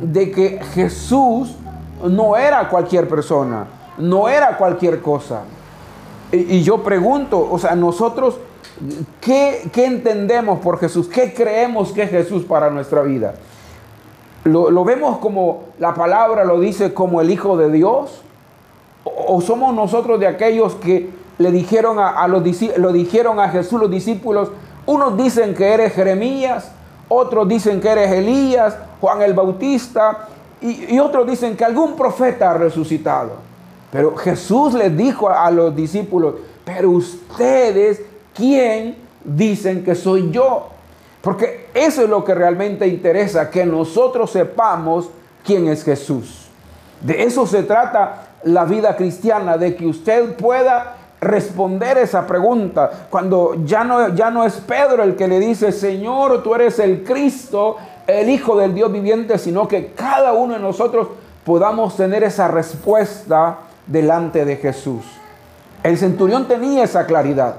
de 0.00 0.30
que 0.30 0.60
Jesús 0.74 1.54
no 2.02 2.36
era 2.36 2.68
cualquier 2.68 3.08
persona, 3.08 3.66
no 3.98 4.28
era 4.28 4.56
cualquier 4.56 5.00
cosa. 5.00 5.42
Y, 6.30 6.62
yo 6.62 6.82
pregunto, 6.82 7.48
o 7.50 7.58
sea, 7.58 7.74
nosotros, 7.74 8.38
¿qué, 9.20 9.68
¿qué 9.72 9.86
entendemos 9.86 10.60
por 10.60 10.78
Jesús? 10.78 11.08
¿Qué 11.08 11.32
creemos 11.32 11.92
que 11.92 12.02
es 12.02 12.10
Jesús 12.10 12.44
para 12.44 12.70
nuestra 12.70 13.02
vida? 13.02 13.34
¿Lo, 14.48 14.84
vemos 14.84 15.18
como 15.18 15.64
la 15.78 15.94
palabra 15.94 16.44
lo 16.44 16.60
dice 16.60 16.94
como 16.94 17.20
el 17.20 17.30
Hijo 17.30 17.56
de 17.56 17.70
Dios? 17.70 18.22
¿O, 19.04 19.40
somos 19.40 19.74
nosotros 19.74 20.18
de 20.20 20.26
aquellos 20.26 20.74
que 20.76 21.10
le 21.38 21.52
dijeron 21.52 21.98
a, 21.98 22.26
los, 22.28 22.42
lo 22.76 22.92
dijeron 22.92 23.40
a 23.40 23.48
Jesús 23.48 23.80
los 23.80 23.90
discípulos? 23.90 24.50
Unos 24.86 25.16
dicen 25.16 25.54
que 25.54 25.66
eres 25.72 25.92
Jeremías, 25.92 26.72
otros 27.08 27.48
dicen 27.48 27.80
que 27.80 27.88
eres 27.88 28.10
Elías, 28.10 28.76
Juan 29.00 29.22
el 29.22 29.34
Bautista, 29.34 30.28
y, 30.60 30.98
otros 30.98 31.26
dicen 31.26 31.56
que 31.56 31.64
algún 31.64 31.94
profeta 31.94 32.50
ha 32.50 32.54
resucitado. 32.54 33.32
Pero 33.92 34.16
Jesús 34.16 34.74
les 34.74 34.96
dijo 34.96 35.30
a 35.30 35.50
los 35.50 35.74
discípulos, 35.74 36.34
pero 36.64 36.90
ustedes, 36.90 38.02
¿quién 38.34 38.96
dicen 39.24 39.84
que 39.84 39.94
soy 39.94 40.30
yo? 40.30 40.68
Porque 41.28 41.66
eso 41.74 42.04
es 42.04 42.08
lo 42.08 42.24
que 42.24 42.34
realmente 42.34 42.88
interesa, 42.88 43.50
que 43.50 43.66
nosotros 43.66 44.30
sepamos 44.30 45.10
quién 45.44 45.68
es 45.68 45.84
Jesús. 45.84 46.48
De 47.02 47.22
eso 47.22 47.46
se 47.46 47.64
trata 47.64 48.28
la 48.44 48.64
vida 48.64 48.96
cristiana, 48.96 49.58
de 49.58 49.76
que 49.76 49.84
usted 49.84 50.36
pueda 50.36 50.96
responder 51.20 51.98
esa 51.98 52.26
pregunta. 52.26 53.08
Cuando 53.10 53.62
ya 53.66 53.84
no, 53.84 54.14
ya 54.14 54.30
no 54.30 54.42
es 54.42 54.54
Pedro 54.54 55.02
el 55.02 55.16
que 55.16 55.28
le 55.28 55.38
dice, 55.38 55.70
Señor, 55.70 56.42
tú 56.42 56.54
eres 56.54 56.78
el 56.78 57.04
Cristo, 57.04 57.76
el 58.06 58.30
Hijo 58.30 58.56
del 58.56 58.72
Dios 58.72 58.90
viviente, 58.90 59.36
sino 59.36 59.68
que 59.68 59.92
cada 59.92 60.32
uno 60.32 60.54
de 60.54 60.60
nosotros 60.60 61.08
podamos 61.44 61.94
tener 61.94 62.24
esa 62.24 62.48
respuesta 62.48 63.58
delante 63.86 64.46
de 64.46 64.56
Jesús. 64.56 65.04
El 65.82 65.98
centurión 65.98 66.48
tenía 66.48 66.84
esa 66.84 67.04
claridad. 67.04 67.56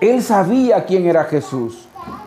Él 0.00 0.22
sabía 0.22 0.86
quién 0.86 1.06
era 1.06 1.24
Jesús. 1.24 1.83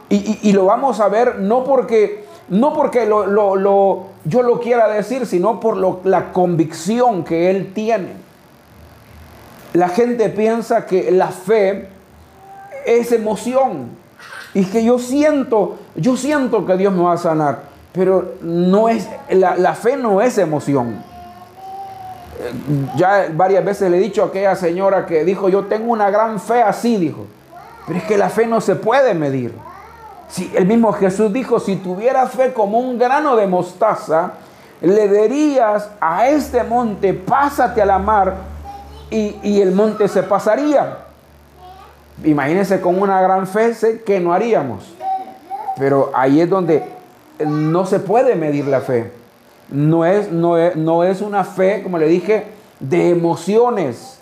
Y, 0.10 0.54
lo 0.54 0.66
vamos 0.66 1.02
a 1.02 1.10
ver 1.10 1.40
no 1.40 1.66
porque, 1.66 2.24
no 2.48 2.74
porque 2.74 3.08
yo 3.08 4.42
lo 4.42 4.60
quiera 4.62 4.88
decir, 4.88 5.26
sino 5.26 5.60
por 5.60 6.06
la 6.06 6.32
convicción 6.32 7.24
que 7.26 7.50
él 7.50 7.74
tiene. 7.74 8.14
La 9.74 9.90
gente 9.90 10.30
piensa 10.30 10.86
que 10.86 11.12
la 11.12 11.28
fe 11.28 11.90
es 12.86 13.12
emoción 13.12 13.90
y 14.54 14.64
que 14.66 14.84
yo 14.84 14.98
siento, 14.98 15.78
yo 15.96 16.16
siento 16.16 16.66
que 16.66 16.78
Dios 16.78 16.94
me 16.94 17.04
va 17.04 17.14
a 17.14 17.18
sanar, 17.18 17.64
pero 17.92 18.36
no 18.42 18.88
es, 18.88 19.10
la, 19.30 19.58
la 19.58 19.76
fe 19.76 19.98
no 19.98 20.22
es 20.22 20.38
emoción. 20.38 21.04
Ya 22.96 23.28
varias 23.34 23.66
veces 23.66 23.92
le 23.92 23.98
he 23.98 24.00
dicho 24.00 24.24
a 24.24 24.28
aquella 24.28 24.56
señora 24.56 25.06
que 25.06 25.26
dijo, 25.26 25.50
yo 25.50 25.66
tengo 25.66 25.92
una 25.92 26.10
gran 26.10 26.40
fe 26.40 26.62
así, 26.62 26.96
dijo, 26.98 27.26
pero 27.86 28.00
es 28.00 28.06
que 28.06 28.18
la 28.18 28.30
fe 28.30 28.48
no 28.48 28.62
se 28.62 28.76
puede 28.76 29.14
medir. 29.14 29.54
Si 30.30 30.52
el 30.56 30.66
mismo 30.66 30.92
Jesús 30.94 31.32
dijo, 31.32 31.60
si 31.60 31.78
tuvieras 31.78 32.32
fe 32.32 32.54
como 32.54 32.80
un 32.80 32.98
grano 32.98 33.36
de 33.36 33.48
mostaza, 33.48 34.34
le 34.82 35.08
dirías 35.08 35.90
a 36.00 36.28
este 36.28 36.64
monte, 36.64 37.14
pásate 37.14 37.82
a 37.82 37.86
la 37.86 37.98
mar, 37.98 38.36
y, 39.10 39.62
el 39.62 39.72
monte 39.72 40.08
se 40.08 40.24
pasaría. 40.24 40.98
Imagínense 42.24 42.82
con 42.82 43.02
una 43.02 43.22
gran 43.22 43.48
fe 43.48 43.74
que 44.06 44.20
no 44.20 44.34
haríamos. 44.34 44.84
Pero 45.78 46.12
ahí 46.14 46.42
es 46.42 46.50
donde 46.50 46.84
no 47.46 47.86
se 47.86 48.00
puede 48.00 48.36
medir 48.36 48.68
la 48.68 48.82
fe. 48.82 49.12
No 49.70 50.06
es, 50.06 50.32
no 50.32 50.56
no 50.76 51.04
es 51.04 51.22
una 51.22 51.44
fe, 51.44 51.84
como 51.84 51.98
le 51.98 52.08
dije, 52.08 52.48
de 52.80 53.10
emociones. 53.10 54.20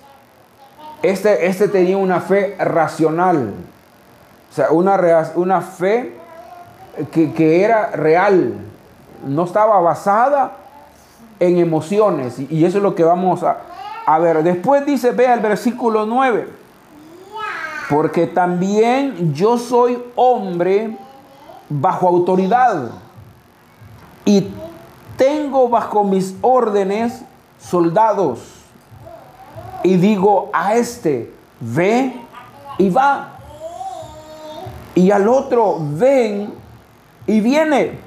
Este, 1.01 1.47
este 1.47 1.67
tenía 1.67 1.97
una 1.97 2.19
fe 2.19 2.55
racional. 2.59 3.53
O 4.55 4.57
sea, 4.57 4.71
una, 4.71 5.33
una 5.35 5.59
fe 5.59 6.13
que, 7.11 7.33
que 7.33 7.61
era 7.61 7.87
real, 7.87 8.53
no 9.25 9.43
estaba 9.43 9.81
basada 9.81 10.53
en 11.41 11.57
emociones. 11.57 12.39
Y 12.39 12.63
eso 12.63 12.77
es 12.77 12.83
lo 12.83 12.95
que 12.95 13.03
vamos 13.03 13.43
a, 13.43 13.57
a 14.05 14.17
ver. 14.17 14.43
Después 14.43 14.85
dice, 14.85 15.11
vea 15.11 15.33
el 15.33 15.41
versículo 15.41 16.05
9. 16.05 16.47
Porque 17.89 18.27
también 18.27 19.33
yo 19.33 19.57
soy 19.57 20.01
hombre 20.15 20.97
bajo 21.67 22.07
autoridad 22.07 22.91
y 24.23 24.53
tengo 25.17 25.67
bajo 25.67 26.05
mis 26.05 26.33
órdenes 26.39 27.25
soldados. 27.59 28.39
Y 29.83 29.97
digo 29.97 30.49
a 30.53 30.75
este, 30.75 31.29
ve 31.59 32.15
y 32.77 32.89
va. 32.89 33.34
Y 34.95 35.11
al 35.11 35.27
otro, 35.27 35.77
ven 35.79 36.53
y 37.27 37.41
viene. 37.41 37.99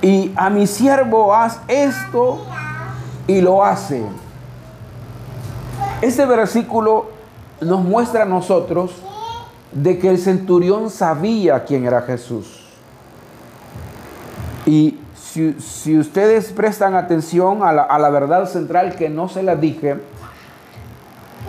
Y 0.00 0.32
a 0.34 0.50
mi 0.50 0.66
siervo 0.66 1.34
haz 1.34 1.60
esto 1.68 2.44
y 3.26 3.40
lo 3.40 3.64
hace. 3.64 4.02
Este 6.00 6.26
versículo 6.26 7.10
nos 7.60 7.84
muestra 7.84 8.22
a 8.22 8.26
nosotros 8.26 8.92
de 9.70 9.98
que 9.98 10.08
el 10.08 10.18
centurión 10.18 10.90
sabía 10.90 11.64
quién 11.64 11.86
era 11.86 12.02
Jesús. 12.02 12.64
Y 14.66 14.98
si, 15.14 15.98
ustedes 15.98 16.52
prestan 16.52 16.94
atención 16.94 17.62
a 17.62 17.72
la, 17.72 17.82
a 17.82 17.98
la 17.98 18.10
verdad 18.10 18.46
central 18.46 18.96
que 18.96 19.08
no 19.08 19.28
se 19.28 19.42
la 19.42 19.56
dije, 19.56 20.00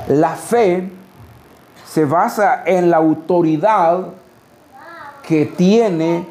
la 0.07 0.35
fe 0.35 0.91
se 1.93 2.05
basa 2.05 2.63
en 2.65 2.89
la 2.89 2.97
autoridad 2.97 4.05
que 5.27 5.45
tiene 5.45 6.25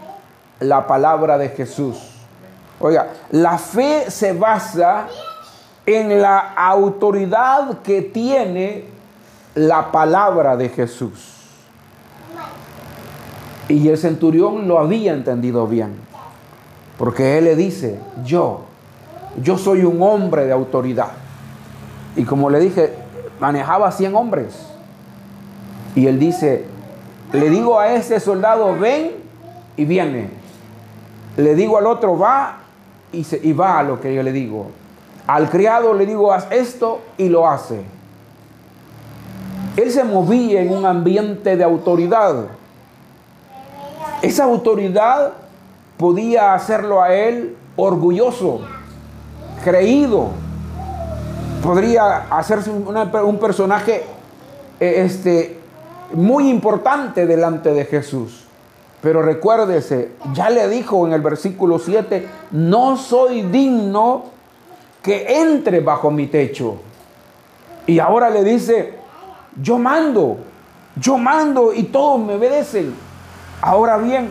la 0.59 0.89
palabra 0.89 1.39
de 1.39 1.51
Jesús. 1.51 1.99
Oiga, 2.81 3.11
la 3.31 3.59
fe 3.59 4.11
se 4.11 4.33
basa 4.33 5.07
en 5.87 6.21
la 6.21 6.39
autoridad 6.57 7.79
que 7.79 8.03
tiene 8.03 8.87
la 9.55 9.93
palabra 9.93 10.57
de 10.57 10.69
Jesús. 10.69 11.37
Y 13.69 13.89
el 13.89 13.99
centurión 13.99 14.67
lo 14.67 14.81
había 14.81 15.13
entendido 15.13 15.69
bien, 15.69 15.95
porque 16.99 17.39
él 17.39 17.45
le 17.45 17.55
dice, 17.55 18.01
yo, 18.25 18.63
yo 19.41 19.57
soy 19.57 19.85
un 19.85 20.03
hombre 20.03 20.45
de 20.45 20.53
autoridad. 20.53 21.13
Y 22.17 22.25
como 22.25 22.51
le 22.51 22.59
dije, 22.59 22.93
manejaba 23.39 23.93
100 23.93 24.17
hombres. 24.17 24.72
Y 25.95 26.07
él 26.07 26.19
dice, 26.19 26.65
le 27.33 27.51
digo 27.51 27.79
a 27.79 27.95
ese 27.95 28.21
soldado, 28.21 28.79
ven 28.79 29.13
y 29.77 29.85
viene. 29.85 30.31
Le 31.37 31.55
digo 31.55 31.79
al 31.79 31.87
otro, 31.87 32.19
va 32.19 32.59
y, 33.13 33.25
se, 33.25 33.41
y 33.43 33.53
va 33.53 33.79
a 33.79 33.83
lo 33.83 34.01
que 34.01 34.15
yo 34.15 34.23
le 34.23 34.33
digo. 34.33 34.71
Al 35.27 35.49
criado 35.51 35.95
le 35.95 36.07
digo, 36.07 36.33
haz 36.33 36.47
esto 36.51 37.01
y 37.17 37.29
lo 37.29 37.49
hace. 37.49 37.83
Él 39.77 39.91
se 39.91 40.05
movía 40.05 40.61
en 40.61 40.75
un 40.75 40.85
ambiente 40.85 41.57
de 41.57 41.65
autoridad. 41.65 42.47
Esa 44.21 44.45
autoridad 44.45 45.33
podía 45.97 46.53
hacerlo 46.55 47.03
a 47.03 47.15
él 47.15 47.57
orgulloso, 47.77 48.61
creído. 49.65 50.29
Podría 51.63 52.27
hacerse 52.31 52.71
un 52.71 53.39
personaje 53.39 54.05
eh, 54.81 55.05
este, 55.07 55.62
muy 56.15 56.49
importante 56.49 57.27
delante 57.27 57.73
de 57.73 57.85
Jesús. 57.85 58.45
Pero 59.03 59.21
recuérdese, 59.21 60.13
ya 60.33 60.49
le 60.49 60.69
dijo 60.69 61.07
en 61.07 61.13
el 61.13 61.21
versículo 61.21 61.79
7, 61.79 62.29
no 62.53 62.97
soy 62.97 63.43
digno 63.43 64.27
que 65.03 65.41
entre 65.41 65.81
bajo 65.81 66.11
mi 66.11 66.29
techo. 66.29 66.77
Y 67.87 67.99
ahora 67.99 68.31
le 68.31 68.45
dice, 68.45 68.95
yo 69.61 69.79
mando, 69.79 70.39
yo 70.97 71.19
mando 71.19 71.75
y 71.75 71.85
todos 71.85 72.21
me 72.21 72.35
obedecen. 72.35 72.95
Ahora 73.61 73.97
bien, 73.97 74.31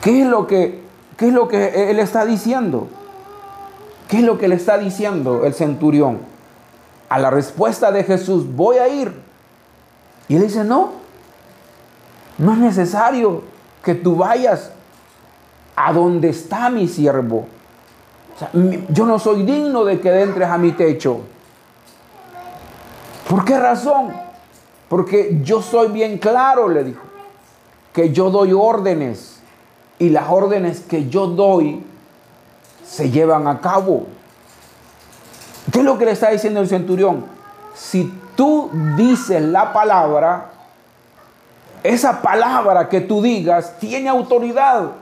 ¿qué 0.00 0.22
es 0.22 0.26
lo 0.26 0.46
que, 0.46 0.82
qué 1.18 1.28
es 1.28 1.34
lo 1.34 1.48
que 1.48 1.90
él 1.90 1.98
está 1.98 2.24
diciendo? 2.24 2.88
¿Qué 4.08 4.18
es 4.18 4.24
lo 4.24 4.38
que 4.38 4.48
le 4.48 4.54
está 4.54 4.78
diciendo 4.78 5.44
el 5.44 5.52
centurión? 5.52 6.18
A 7.10 7.18
la 7.18 7.30
respuesta 7.30 7.92
de 7.92 8.04
Jesús, 8.04 8.44
voy 8.56 8.78
a 8.78 8.88
ir. 8.88 9.19
Y 10.30 10.36
él 10.36 10.42
dice, 10.42 10.62
no, 10.62 10.92
no 12.38 12.52
es 12.52 12.58
necesario 12.58 13.42
que 13.82 13.96
tú 13.96 14.14
vayas 14.14 14.70
a 15.74 15.92
donde 15.92 16.28
está 16.28 16.70
mi 16.70 16.86
siervo. 16.86 17.48
yo 18.90 19.06
no 19.06 19.18
soy 19.18 19.42
digno 19.42 19.84
de 19.84 20.00
que 20.00 20.22
entres 20.22 20.48
a 20.48 20.56
mi 20.56 20.70
techo. 20.70 21.22
¿Por 23.28 23.44
qué 23.44 23.58
razón? 23.58 24.12
Porque 24.88 25.40
yo 25.42 25.62
soy 25.62 25.88
bien 25.88 26.18
claro, 26.18 26.68
le 26.68 26.84
dijo, 26.84 27.02
que 27.92 28.12
yo 28.12 28.30
doy 28.30 28.52
órdenes 28.52 29.40
y 29.98 30.10
las 30.10 30.28
órdenes 30.28 30.78
que 30.78 31.08
yo 31.08 31.26
doy 31.26 31.82
se 32.86 33.10
llevan 33.10 33.48
a 33.48 33.60
cabo. 33.60 34.06
¿Qué 35.72 35.80
es 35.80 35.84
lo 35.84 35.98
que 35.98 36.04
le 36.04 36.12
está 36.12 36.30
diciendo 36.30 36.60
el 36.60 36.68
centurión? 36.68 37.24
Si 37.74 38.12
tú 38.40 38.70
dices 38.96 39.42
la 39.42 39.70
palabra, 39.70 40.46
esa 41.82 42.22
palabra 42.22 42.88
que 42.88 43.02
tú 43.02 43.20
digas 43.20 43.74
tiene 43.78 44.08
autoridad. 44.08 44.92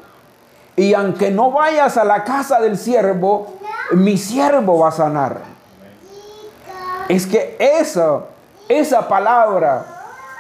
Y 0.75 0.93
aunque 0.93 1.31
no 1.31 1.53
vayas 1.53 1.97
a 1.97 2.03
la 2.03 2.25
casa 2.25 2.59
del 2.59 2.77
siervo, 2.77 3.55
mi 3.93 4.17
siervo 4.17 4.81
va 4.81 4.89
a 4.89 4.91
sanar 4.91 5.59
es 7.09 7.27
que 7.27 7.57
esa, 7.59 8.25
esa 8.69 9.07
palabra, 9.07 9.87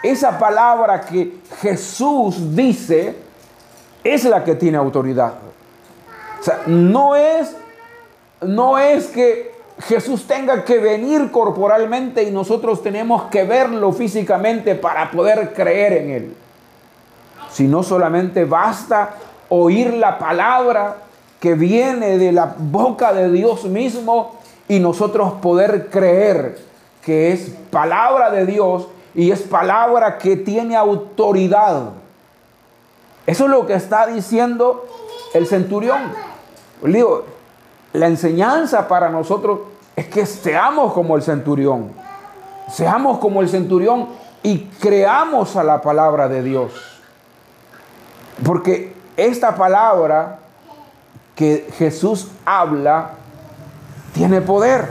esa 0.03 0.37
palabra 0.37 1.01
que 1.01 1.39
Jesús 1.61 2.55
dice, 2.55 3.17
es 4.03 4.25
la 4.25 4.43
que 4.43 4.55
tiene 4.55 4.77
autoridad. 4.77 5.35
O 6.41 6.43
sea, 6.43 6.63
no 6.67 7.15
es, 7.15 7.57
no 8.43 8.79
es 8.79 9.07
que 9.07 9.48
Jesús 9.81 10.27
tenga 10.27 10.65
que 10.65 10.79
venir 10.79 11.31
corporalmente 11.31 12.25
y 12.25 12.31
nosotros 12.31 12.83
tenemos 12.83 13.25
que 13.25 13.45
verlo 13.45 13.93
físicamente 13.93 14.75
para 14.75 15.11
poder 15.11 15.53
creer 15.53 15.93
en 15.93 16.11
Él. 16.11 16.37
Sino 17.51 17.83
solamente 17.83 18.45
basta 18.45 19.15
oír 19.49 19.95
la 19.95 20.19
palabra 20.19 20.97
que 21.41 21.55
viene 21.55 22.19
de 22.19 22.33
la 22.33 22.55
boca 22.59 23.13
de 23.13 23.31
Dios 23.31 23.65
mismo 23.65 24.39
y 24.67 24.81
nosotros 24.81 25.35
poder 25.35 25.89
creer 25.89 26.59
que 27.03 27.33
es 27.33 27.53
palabra 27.71 28.31
de 28.31 28.45
Dios 28.45 28.89
y 29.15 29.31
es 29.31 29.41
palabra 29.43 30.19
que 30.19 30.37
tiene 30.37 30.77
autoridad. 30.77 31.91
Eso 33.27 33.45
es 33.45 33.51
lo 33.51 33.67
que 33.67 33.75
está 33.75 34.07
diciendo 34.07 34.87
el 35.35 35.47
centurión. 35.47 36.13
Digo, 36.83 37.25
la 37.93 38.07
enseñanza 38.07 38.87
para 38.89 39.09
nosotros 39.09 39.61
es 39.97 40.07
que 40.07 40.27
seamos 40.27 40.93
como 40.93 41.17
el 41.17 41.23
centurión. 41.23 41.93
Seamos 42.71 43.19
como 43.19 43.41
el 43.41 43.49
centurión 43.49 44.09
y 44.43 44.67
creamos 44.81 45.57
a 45.57 45.65
la 45.65 45.81
palabra 45.81 46.29
de 46.29 46.43
Dios. 46.43 46.73
Porque 48.45 48.95
esta 49.17 49.57
palabra 49.57 50.39
que 51.35 51.69
Jesús 51.79 52.29
habla 52.45 53.13
tiene 54.13 54.41
poder. 54.41 54.89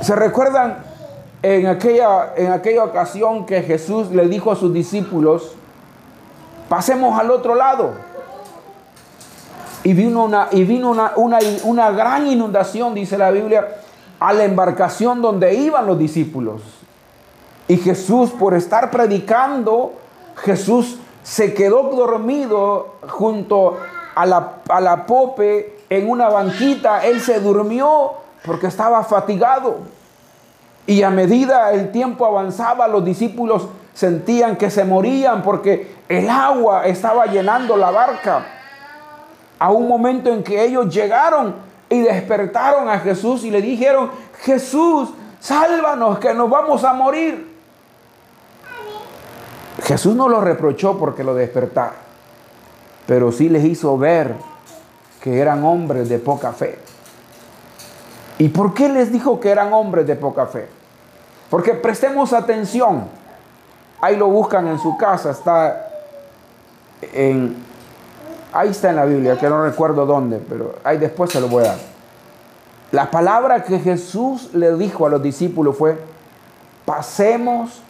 ¿Se 0.00 0.16
recuerdan 0.16 0.78
en 1.42 1.66
aquella, 1.66 2.32
en 2.36 2.52
aquella 2.52 2.84
ocasión 2.84 3.46
que 3.46 3.62
Jesús 3.62 4.10
le 4.10 4.28
dijo 4.28 4.50
a 4.50 4.56
sus 4.56 4.72
discípulos, 4.72 5.54
pasemos 6.68 7.18
al 7.18 7.30
otro 7.30 7.54
lado? 7.54 7.92
Y 9.82 9.94
vino 9.94 10.24
una, 10.24 10.48
y 10.50 10.64
vino 10.64 10.90
una, 10.90 11.12
una 11.64 11.90
gran 11.90 12.26
inundación, 12.26 12.94
dice 12.94 13.16
la 13.16 13.30
Biblia, 13.30 13.66
a 14.18 14.32
la 14.32 14.44
embarcación 14.44 15.22
donde 15.22 15.54
iban 15.54 15.86
los 15.86 15.98
discípulos. 15.98 16.62
Y 17.66 17.78
Jesús, 17.78 18.30
por 18.30 18.54
estar 18.54 18.90
predicando, 18.90 19.94
Jesús 20.36 20.98
se 21.22 21.54
quedó 21.54 21.84
dormido 21.84 22.96
junto 23.08 23.78
a 24.14 24.26
la, 24.26 24.54
a 24.68 24.80
la 24.80 25.06
pope 25.06 25.78
en 25.88 26.08
una 26.10 26.28
banquita, 26.28 27.04
él 27.04 27.20
se 27.20 27.40
durmió 27.40 28.12
porque 28.44 28.66
estaba 28.66 29.02
fatigado. 29.04 29.78
Y 30.86 31.02
a 31.02 31.10
medida 31.10 31.72
el 31.72 31.92
tiempo 31.92 32.26
avanzaba, 32.26 32.88
los 32.88 33.04
discípulos 33.04 33.68
sentían 33.94 34.56
que 34.56 34.70
se 34.70 34.84
morían 34.84 35.42
porque 35.42 35.94
el 36.08 36.28
agua 36.28 36.86
estaba 36.86 37.26
llenando 37.26 37.76
la 37.76 37.90
barca. 37.90 38.59
A 39.60 39.70
un 39.70 39.86
momento 39.86 40.32
en 40.32 40.42
que 40.42 40.64
ellos 40.64 40.92
llegaron 40.92 41.54
y 41.88 42.00
despertaron 42.00 42.88
a 42.88 42.98
Jesús 42.98 43.44
y 43.44 43.50
le 43.52 43.62
dijeron, 43.62 44.10
Jesús, 44.40 45.10
sálvanos 45.38 46.18
que 46.18 46.34
nos 46.34 46.50
vamos 46.50 46.82
a 46.82 46.92
morir. 46.92 47.48
Jesús 49.82 50.16
no 50.16 50.28
lo 50.28 50.40
reprochó 50.40 50.98
porque 50.98 51.22
lo 51.22 51.34
despertara, 51.34 51.94
pero 53.06 53.30
sí 53.30 53.48
les 53.48 53.64
hizo 53.64 53.96
ver 53.96 54.34
que 55.20 55.38
eran 55.38 55.64
hombres 55.64 56.08
de 56.08 56.18
poca 56.18 56.52
fe. 56.52 56.78
¿Y 58.38 58.48
por 58.48 58.72
qué 58.72 58.88
les 58.88 59.12
dijo 59.12 59.38
que 59.38 59.50
eran 59.50 59.72
hombres 59.72 60.06
de 60.06 60.16
poca 60.16 60.46
fe? 60.46 60.66
Porque 61.50 61.74
prestemos 61.74 62.32
atención. 62.32 63.08
Ahí 64.00 64.16
lo 64.16 64.28
buscan 64.28 64.66
en 64.68 64.78
su 64.78 64.96
casa, 64.96 65.32
está 65.32 65.88
en 67.12 67.69
ahí 68.52 68.70
está 68.70 68.90
en 68.90 68.96
la 68.96 69.04
Biblia, 69.04 69.38
que 69.38 69.48
no 69.48 69.62
recuerdo 69.64 70.06
dónde, 70.06 70.38
pero 70.48 70.74
ahí 70.84 70.98
después 70.98 71.30
se 71.30 71.40
lo 71.40 71.48
voy 71.48 71.64
a 71.64 71.68
dar. 71.68 71.78
La 72.92 73.10
palabra 73.10 73.62
que 73.62 73.78
Jesús 73.78 74.50
le 74.52 74.74
dijo 74.76 75.06
a 75.06 75.10
los 75.10 75.22
discípulos 75.22 75.76
fue: 75.76 75.98
"Pasemos 76.84 77.82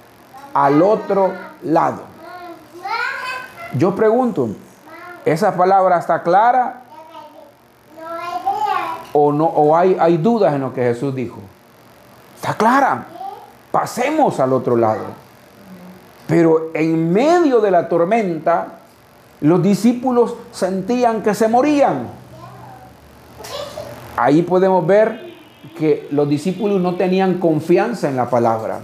al 0.52 0.82
otro 0.82 1.32
lado." 1.62 2.02
Yo 3.74 3.94
pregunto, 3.94 4.48
¿esa 5.24 5.54
palabra 5.54 5.98
está 5.98 6.22
clara 6.22 6.82
o, 9.12 9.32
no, 9.32 9.44
o 9.44 9.76
hay, 9.76 9.96
hay 9.98 10.16
dudas 10.16 10.54
en 10.54 10.60
lo 10.60 10.72
que 10.72 10.82
Jesús 10.82 11.14
dijo. 11.14 11.38
Está 12.36 12.54
clara. 12.54 13.06
Pasemos 13.70 14.40
al 14.40 14.52
otro 14.52 14.76
lado. 14.76 15.04
Pero 16.26 16.70
en 16.74 17.12
medio 17.12 17.60
de 17.60 17.70
la 17.70 17.88
tormenta, 17.88 18.79
los 19.40 19.62
discípulos 19.62 20.34
sentían 20.52 21.22
que 21.22 21.34
se 21.34 21.48
morían. 21.48 22.08
Ahí 24.16 24.42
podemos 24.42 24.86
ver 24.86 25.30
que 25.78 26.08
los 26.10 26.28
discípulos 26.28 26.80
no 26.80 26.96
tenían 26.96 27.38
confianza 27.38 28.08
en 28.08 28.16
la 28.16 28.28
palabra. 28.28 28.80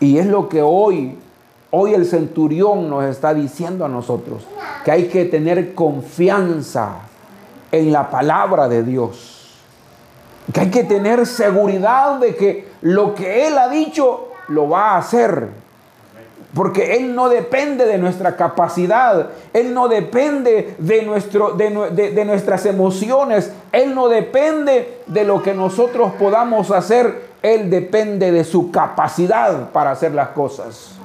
Y 0.00 0.18
es 0.18 0.26
lo 0.26 0.48
que 0.48 0.62
hoy, 0.62 1.16
hoy 1.70 1.94
el 1.94 2.04
centurión 2.04 2.90
nos 2.90 3.04
está 3.04 3.32
diciendo 3.32 3.84
a 3.84 3.88
nosotros, 3.88 4.44
que 4.84 4.90
hay 4.90 5.08
que 5.08 5.26
tener 5.26 5.74
confianza 5.74 7.02
en 7.70 7.92
la 7.92 8.10
palabra 8.10 8.66
de 8.68 8.82
Dios. 8.82 9.60
Que 10.52 10.60
hay 10.60 10.70
que 10.70 10.84
tener 10.84 11.26
seguridad 11.26 12.18
de 12.18 12.34
que 12.34 12.68
lo 12.80 13.14
que 13.14 13.46
Él 13.46 13.56
ha 13.56 13.68
dicho 13.68 14.30
lo 14.48 14.68
va 14.68 14.92
a 14.92 14.98
hacer. 14.98 15.59
Porque 16.54 16.96
Él 16.96 17.14
no 17.14 17.28
depende 17.28 17.86
de 17.86 17.96
nuestra 17.98 18.34
capacidad, 18.34 19.30
Él 19.52 19.72
no 19.72 19.86
depende 19.86 20.74
de, 20.78 21.02
nuestro, 21.02 21.52
de, 21.52 22.24
nuestras 22.24 22.66
emociones, 22.66 23.52
Él 23.70 23.94
no 23.94 24.08
depende 24.08 25.02
de 25.06 25.24
lo 25.24 25.42
que 25.42 25.54
nosotros 25.54 26.12
podamos 26.18 26.72
hacer, 26.72 27.30
Él 27.42 27.70
depende 27.70 28.32
de 28.32 28.42
su 28.42 28.72
capacidad 28.72 29.70
para 29.70 29.92
hacer 29.92 30.12
las 30.12 30.30
cosas. 30.30 30.96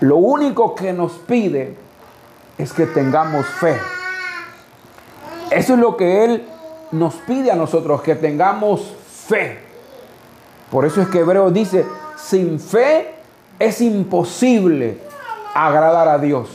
Lo 0.00 0.16
único 0.16 0.74
que 0.74 0.92
nos 0.92 1.12
pide 1.12 1.74
es 2.58 2.74
que 2.74 2.84
tengamos 2.84 3.46
fe. 3.46 3.78
Eso 5.50 5.74
es 5.74 5.78
lo 5.78 5.96
que 5.96 6.24
Él 6.24 6.46
nos 6.92 7.14
pide 7.14 7.50
a 7.50 7.56
nosotros, 7.56 8.02
que 8.02 8.14
tengamos 8.14 8.92
fe. 9.26 9.60
Por 10.70 10.84
eso 10.84 11.00
es 11.00 11.08
que 11.08 11.20
Hebreo 11.20 11.50
dice, 11.50 11.86
sin 12.16 12.60
fe 12.60 13.15
es 13.58 13.80
imposible 13.80 14.98
agradar 15.54 16.08
a 16.08 16.18
Dios. 16.18 16.48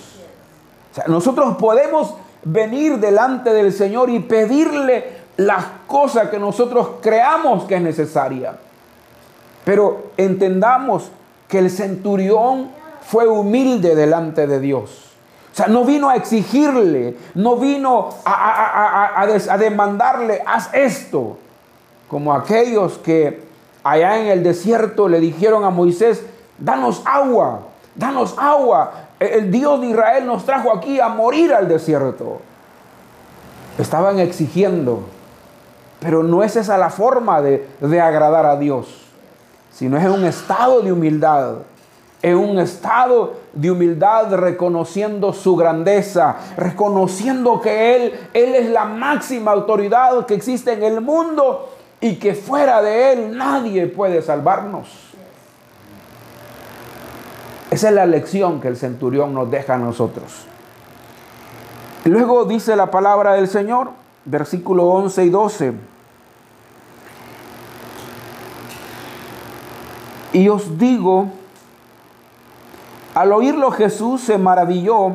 O 0.92 0.96
sea, 0.96 1.06
nosotros 1.08 1.56
podemos 1.58 2.14
venir 2.44 3.00
delante 3.00 3.54
del 3.54 3.72
Señor 3.72 4.10
y 4.10 4.20
pedirle 4.20 5.22
las 5.38 5.66
cosas 5.88 6.30
que 6.30 6.40
nosotros 6.40 6.90
creamos 7.02 7.64
que 7.64 7.76
es 7.76 7.82
necesaria. 7.82 8.58
Pero 9.64 10.12
entendamos 10.18 11.12
que 11.48 11.60
el 11.60 11.70
centurión 11.70 12.70
fue 13.02 13.28
humilde 13.28 13.96
delante 13.96 14.48
de 14.48 14.60
Dios. 14.60 15.12
O 15.52 15.56
sea, 15.56 15.68
no 15.68 15.84
vino 15.84 16.10
a 16.10 16.16
exigirle, 16.16 17.18
no 17.36 17.58
vino 17.58 18.10
a, 18.26 19.58
demandarle, 19.60 20.42
haz 20.46 20.70
esto. 20.74 21.38
Como 22.08 22.34
aquellos 22.34 22.98
que 23.00 23.42
allá 23.84 24.20
en 24.20 24.28
el 24.28 24.44
desierto 24.44 25.10
le 25.10 25.20
dijeron 25.20 25.66
a 25.66 25.70
Moisés, 25.70 26.24
danos 26.62 27.02
agua, 27.06 27.62
danos 27.96 28.36
agua. 28.38 28.92
E, 29.20 29.40
el 29.40 29.52
Dios 29.52 29.82
de 29.82 29.88
Israel 29.88 30.26
nos 30.26 30.46
trajo 30.46 30.74
aquí 30.74 31.00
a 31.00 31.10
morir 31.10 31.54
al 31.54 31.68
desierto. 31.68 32.40
Estaban 33.78 34.20
exigiendo, 34.20 35.02
pero 36.00 36.24
no 36.24 36.44
es 36.44 36.56
esa 36.56 36.78
la 36.78 36.90
forma 36.90 37.42
de, 37.42 37.68
de 37.80 38.02
agradar 38.02 38.46
a 38.46 38.56
Dios, 38.56 38.88
sino 39.72 39.98
es 39.98 40.06
un 40.06 40.26
estado 40.26 40.82
de 40.82 40.92
humildad 40.92 41.56
en 42.22 42.38
un 42.38 42.60
estado 42.60 43.34
de 43.54 43.72
humildad, 43.72 44.34
reconociendo 44.36 45.34
su 45.34 45.56
grandeza, 45.56 46.36
reconociendo 46.56 47.60
que 47.60 47.96
Él, 47.96 48.14
Él 48.34 48.56
es 48.56 48.70
la 48.70 48.86
máxima 48.86 49.52
autoridad 49.52 50.26
que 50.26 50.36
existe 50.36 50.74
en 50.74 50.84
el 50.84 51.02
mundo 51.02 51.70
y 52.00 52.16
que 52.16 52.36
fuera 52.36 52.82
de 52.82 53.14
Él 53.14 53.38
nadie 53.38 53.88
puede 53.88 54.22
salvarnos. 54.22 55.11
Esa 57.72 57.88
es 57.88 57.96
la 57.96 58.06
lección 58.06 58.60
que 58.60 58.68
el 58.68 58.76
centurión 58.76 59.34
nos 59.34 59.50
deja 59.50 59.76
a 59.76 59.78
nosotros. 59.78 60.46
Luego 62.04 62.44
dice 62.44 62.76
la 62.76 62.92
palabra 62.92 63.34
del 63.36 63.48
Señor, 63.48 63.92
versículo 64.26 64.88
11 64.88 65.24
y 65.24 65.30
12. 65.30 65.74
Y 70.34 70.50
os 70.50 70.78
digo, 70.78 71.30
al 73.16 73.32
oírlo 73.32 73.72
Jesús 73.72 74.20
se 74.20 74.38
maravilló 74.38 75.14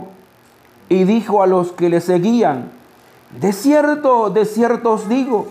y 0.89 1.05
dijo 1.05 1.43
a 1.43 1.47
los 1.47 1.73
que 1.73 1.91
le 1.91 2.01
seguían, 2.01 2.71
de 3.39 3.53
cierto, 3.53 4.31
de 4.31 4.47
cierto 4.47 4.93
os 4.93 5.11
digo, 5.11 5.49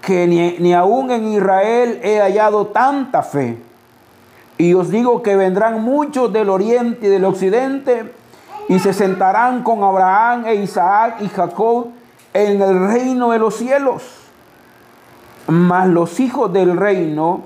que 0.00 0.26
ni, 0.26 0.58
ni 0.58 0.74
aún 0.74 1.12
en 1.12 1.28
Israel 1.28 2.00
he 2.02 2.18
hallado 2.18 2.66
tanta 2.66 3.22
fe. 3.22 3.67
Y 4.58 4.74
os 4.74 4.90
digo 4.90 5.22
que 5.22 5.36
vendrán 5.36 5.82
muchos 5.82 6.32
del 6.32 6.50
oriente 6.50 7.06
y 7.06 7.10
del 7.10 7.24
occidente 7.24 8.12
y 8.68 8.78
se 8.80 8.92
sentarán 8.92 9.62
con 9.62 9.82
Abraham 9.82 10.46
e 10.46 10.56
Isaac 10.56 11.18
y 11.20 11.28
Jacob 11.28 11.86
en 12.34 12.60
el 12.60 12.88
reino 12.88 13.30
de 13.30 13.38
los 13.38 13.56
cielos. 13.56 14.02
Mas 15.46 15.88
los 15.88 16.20
hijos 16.20 16.52
del 16.52 16.76
reino 16.76 17.42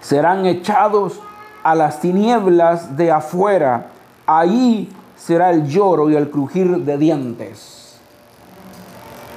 serán 0.00 0.46
echados 0.46 1.20
a 1.62 1.74
las 1.74 2.00
tinieblas 2.00 2.96
de 2.96 3.12
afuera, 3.12 3.86
ahí 4.26 4.90
será 5.16 5.50
el 5.50 5.68
lloro 5.68 6.10
y 6.10 6.16
el 6.16 6.30
crujir 6.30 6.78
de 6.78 6.98
dientes. 6.98 8.00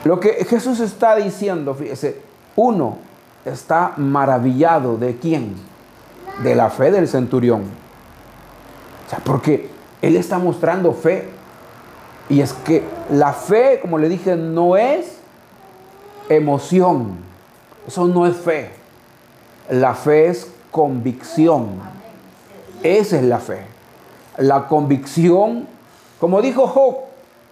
Lo 0.05 0.19
que 0.19 0.45
Jesús 0.45 0.79
está 0.79 1.15
diciendo, 1.15 1.75
fíjese, 1.75 2.21
uno 2.55 2.97
está 3.43 3.93
maravillado 3.97 4.97
de 4.97 5.17
quién? 5.17 5.74
De 6.43 6.55
la 6.55 6.69
fe 6.69 6.91
del 6.91 7.07
centurión. 7.07 7.63
O 9.05 9.09
sea, 9.09 9.19
porque 9.19 9.69
él 10.01 10.15
está 10.15 10.37
mostrando 10.37 10.93
fe. 10.93 11.29
Y 12.29 12.41
es 12.41 12.53
que 12.53 12.83
la 13.09 13.33
fe, 13.33 13.79
como 13.81 13.97
le 13.97 14.09
dije, 14.09 14.35
no 14.35 14.75
es 14.75 15.17
emoción. 16.29 17.17
Eso 17.87 18.07
no 18.07 18.25
es 18.25 18.35
fe. 18.35 18.71
La 19.69 19.93
fe 19.93 20.27
es 20.27 20.51
convicción. 20.71 21.79
Esa 22.83 23.17
es 23.17 23.23
la 23.23 23.39
fe. 23.39 23.61
La 24.37 24.67
convicción, 24.67 25.67
como 26.19 26.41
dijo 26.41 26.67
Job, 26.67 26.95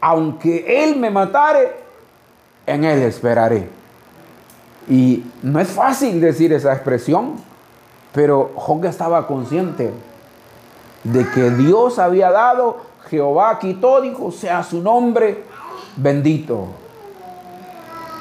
aunque 0.01 0.83
él 0.83 0.97
me 0.97 1.09
matare, 1.09 1.71
en 2.65 2.83
él 2.83 3.01
esperaré. 3.03 3.67
Y 4.89 5.23
no 5.41 5.59
es 5.59 5.69
fácil 5.69 6.19
decir 6.19 6.51
esa 6.51 6.73
expresión, 6.73 7.35
pero 8.13 8.51
Job 8.55 8.85
estaba 8.85 9.25
consciente 9.25 9.91
de 11.03 11.27
que 11.31 11.49
Dios 11.49 11.99
había 11.99 12.31
dado, 12.31 12.77
Jehová 13.09 13.57
quitó, 13.59 14.01
dijo, 14.01 14.31
sea 14.31 14.63
su 14.63 14.81
nombre 14.81 15.43
bendito. 15.97 16.67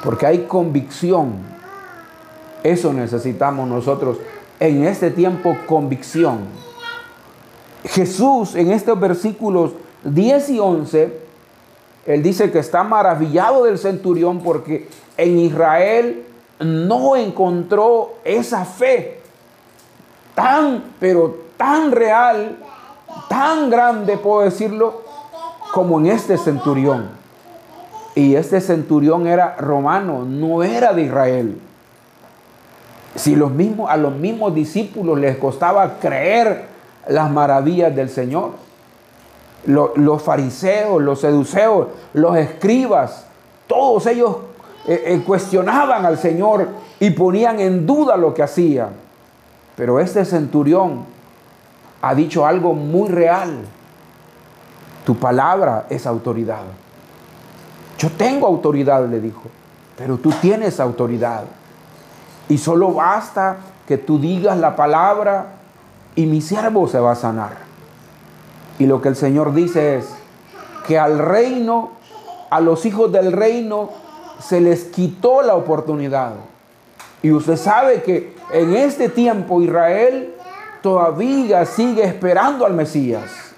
Porque 0.03 0.25
hay 0.25 0.39
convicción. 0.39 1.33
Eso 2.63 2.91
necesitamos 2.91 3.67
nosotros 3.67 4.17
en 4.59 4.85
este 4.85 5.11
tiempo, 5.11 5.55
convicción. 5.67 6.39
Jesús 7.85 8.55
en 8.55 8.71
estos 8.71 8.99
versículos 8.99 9.71
10 10.03 10.49
y 10.49 10.59
11, 10.59 11.19
él 12.05 12.23
dice 12.23 12.51
que 12.51 12.59
está 12.59 12.83
maravillado 12.83 13.65
del 13.65 13.77
centurión 13.77 14.39
porque 14.39 14.89
en 15.17 15.39
Israel 15.39 16.25
no 16.59 17.15
encontró 17.15 18.15
esa 18.23 18.65
fe 18.65 19.22
tan, 20.35 20.83
pero 20.99 21.35
tan 21.57 21.91
real, 21.91 22.57
tan 23.29 23.69
grande, 23.69 24.17
puedo 24.17 24.41
decirlo, 24.41 25.01
como 25.73 25.99
en 25.99 26.07
este 26.07 26.37
centurión. 26.37 27.09
Y 28.15 28.35
este 28.35 28.61
centurión 28.61 29.25
era 29.25 29.55
romano, 29.57 30.23
no 30.23 30.63
era 30.63 30.93
de 30.93 31.03
Israel. 31.03 31.59
Si 33.15 33.35
los 33.35 33.51
mismos, 33.51 33.89
a 33.89 33.97
los 33.97 34.13
mismos 34.13 34.53
discípulos 34.53 35.19
les 35.19 35.37
costaba 35.37 35.99
creer 35.99 36.65
las 37.07 37.29
maravillas 37.31 37.95
del 37.95 38.09
Señor. 38.09 38.51
los 39.65 40.21
fariseos, 40.21 41.01
los 41.01 41.21
seduceos, 41.21 41.87
los 42.13 42.35
escribas, 42.35 43.25
todos 43.65 44.05
ellos 44.07 44.35
eh, 44.85 45.03
eh, 45.05 45.23
cuestionaban 45.25 46.05
al 46.05 46.17
Señor 46.17 46.67
y 46.99 47.11
ponían 47.11 47.59
en 47.59 47.85
duda 47.85 48.17
lo 48.17 48.33
que 48.33 48.43
hacía. 48.43 48.89
Pero 49.83 49.99
este 49.99 50.23
centurión 50.23 51.03
ha 52.01 52.15
dicho 52.15 52.45
algo 52.45 52.73
muy 52.73 53.09
real. 53.09 53.65
Tu 55.05 55.13
palabra 55.17 55.87
es 55.89 56.07
autoridad. 56.07 56.61
Yo 57.97 58.09
tengo 58.11 58.47
autoridad, 58.47 59.05
le 59.09 59.19
dijo, 59.19 59.41
pero 59.97 60.15
tú 60.15 60.31
tienes 60.39 60.79
autoridad. 60.79 61.43
Y 62.47 62.59
solo 62.59 62.93
basta 62.93 63.57
que 63.85 63.97
tú 63.97 64.19
digas 64.19 64.57
la 64.57 64.77
palabra 64.77 65.47
y 66.15 66.27
mi 66.27 66.39
siervo 66.39 66.87
se 66.87 67.01
va 67.01 67.11
a 67.11 67.15
sanar. 67.15 67.57
Y 68.79 68.85
lo 68.85 69.01
que 69.01 69.09
el 69.09 69.17
Señor 69.17 69.53
dice 69.53 69.97
es 69.97 70.07
que 70.87 70.97
al 70.97 71.19
reino, 71.19 71.91
a 72.49 72.61
los 72.61 72.85
hijos 72.85 73.11
del 73.11 73.33
reino, 73.33 73.89
se 74.39 74.61
les 74.61 74.85
quitó 74.85 75.41
la 75.41 75.55
oportunidad. 75.55 76.35
Y 77.21 77.31
usted 77.31 77.57
sabe 77.57 78.01
que 78.01 78.33
en 78.53 78.75
este 78.75 79.09
tiempo 79.09 79.61
Israel 79.61 80.33
todavía 80.81 81.65
sigue 81.65 82.03
esperando 82.03 82.65
al 82.65 82.73
Mesías. 82.73 83.53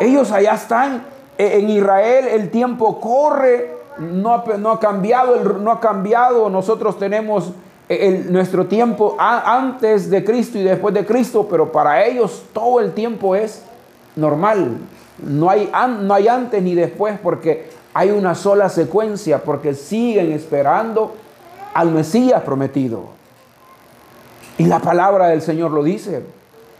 Ellos 0.00 0.32
allá 0.32 0.54
están 0.54 1.04
en 1.36 1.68
Israel, 1.68 2.26
el 2.28 2.50
tiempo 2.50 2.98
corre, 2.98 3.74
no 3.98 4.32
ha, 4.34 4.80
cambiado, 4.80 5.36
no 5.58 5.70
ha 5.70 5.80
cambiado. 5.80 6.48
Nosotros 6.48 6.98
tenemos 6.98 7.52
nuestro 8.28 8.66
tiempo 8.66 9.16
antes 9.18 10.08
de 10.08 10.24
Cristo 10.24 10.58
y 10.58 10.62
después 10.62 10.94
de 10.94 11.04
Cristo, 11.04 11.46
pero 11.50 11.70
para 11.70 12.04
ellos 12.06 12.44
todo 12.54 12.80
el 12.80 12.92
tiempo 12.92 13.36
es 13.36 13.62
normal. 14.16 14.78
No 15.22 15.50
hay, 15.50 15.70
no 16.00 16.14
hay 16.14 16.28
antes 16.28 16.62
ni 16.62 16.74
después 16.74 17.18
porque 17.22 17.68
hay 17.92 18.10
una 18.10 18.34
sola 18.34 18.70
secuencia, 18.70 19.42
porque 19.42 19.74
siguen 19.74 20.32
esperando 20.32 21.14
al 21.74 21.90
Mesías 21.90 22.42
prometido. 22.42 23.19
Y 24.60 24.66
la 24.66 24.78
palabra 24.78 25.28
del 25.28 25.40
Señor 25.40 25.70
lo 25.70 25.82
dice. 25.82 26.22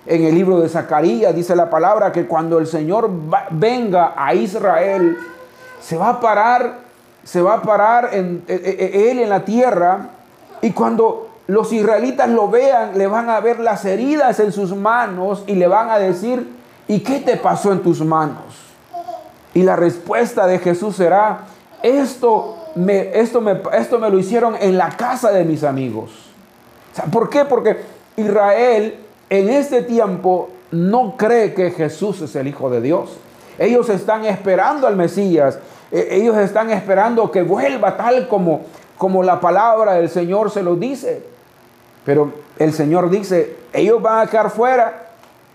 En 0.04 0.22
el 0.22 0.34
libro 0.34 0.60
de 0.60 0.68
Zacarías 0.68 1.34
dice 1.34 1.56
la 1.56 1.70
palabra 1.70 2.12
que 2.12 2.26
cuando 2.26 2.58
el 2.58 2.66
Señor 2.66 3.08
venga 3.52 4.12
a 4.14 4.34
Israel, 4.34 5.16
se 5.80 5.96
va 5.96 6.10
a 6.10 6.20
parar, 6.20 6.74
se 7.24 7.40
va 7.40 7.54
a 7.54 7.62
parar 7.62 8.10
en, 8.12 8.44
e, 8.46 8.52
e, 8.52 8.84
e, 8.84 9.10
él 9.10 9.20
en 9.20 9.30
la 9.30 9.46
tierra 9.46 10.10
y 10.60 10.72
cuando 10.72 11.30
los 11.46 11.72
israelitas 11.72 12.28
lo 12.28 12.50
vean, 12.50 12.98
le 12.98 13.06
van 13.06 13.30
a 13.30 13.40
ver 13.40 13.60
las 13.60 13.82
heridas 13.86 14.38
en 14.40 14.52
sus 14.52 14.76
manos 14.76 15.42
y 15.46 15.54
le 15.54 15.66
van 15.66 15.88
a 15.88 15.98
decir, 15.98 16.52
¿y 16.86 17.00
qué 17.00 17.20
te 17.20 17.38
pasó 17.38 17.72
en 17.72 17.80
tus 17.80 18.04
manos? 18.04 18.44
Y 19.54 19.62
la 19.62 19.76
respuesta 19.76 20.46
de 20.46 20.58
Jesús 20.58 20.96
será, 20.96 21.46
esto 21.82 22.58
me, 22.74 23.18
esto 23.18 23.40
me, 23.40 23.58
esto 23.72 23.98
me 23.98 24.10
lo 24.10 24.18
hicieron 24.18 24.54
en 24.60 24.76
la 24.76 24.90
casa 24.98 25.32
de 25.32 25.46
mis 25.46 25.64
amigos. 25.64 26.29
¿Por 27.12 27.30
qué? 27.30 27.44
Porque 27.44 27.76
Israel 28.16 28.94
en 29.28 29.48
este 29.48 29.82
tiempo 29.82 30.50
no 30.70 31.16
cree 31.16 31.54
que 31.54 31.70
Jesús 31.70 32.20
es 32.22 32.34
el 32.36 32.48
Hijo 32.48 32.70
de 32.70 32.80
Dios. 32.80 33.16
Ellos 33.58 33.88
están 33.88 34.24
esperando 34.24 34.86
al 34.86 34.96
Mesías. 34.96 35.58
E, 35.92 36.16
ellos 36.16 36.36
están 36.36 36.70
esperando 36.70 37.30
que 37.30 37.42
vuelva 37.42 37.96
tal 37.96 38.28
como 38.28 38.62
como 39.00 39.22
la 39.22 39.40
palabra 39.40 39.94
del 39.94 40.10
Señor 40.10 40.50
se 40.50 40.62
lo 40.62 40.76
dice. 40.76 41.22
Pero 42.04 42.34
el 42.58 42.74
Señor 42.74 43.08
dice, 43.08 43.56
ellos 43.72 44.02
van 44.02 44.26
a 44.26 44.30
quedar 44.30 44.50
fuera 44.50 45.12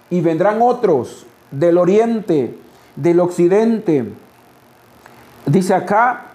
y 0.10 0.20
vendrán 0.20 0.64
otros 0.64 1.28
del 1.52 1.78
oriente, 1.78 2.58
del 2.96 3.20
occidente. 3.20 4.12
Dice 5.46 5.76
acá 5.76 6.26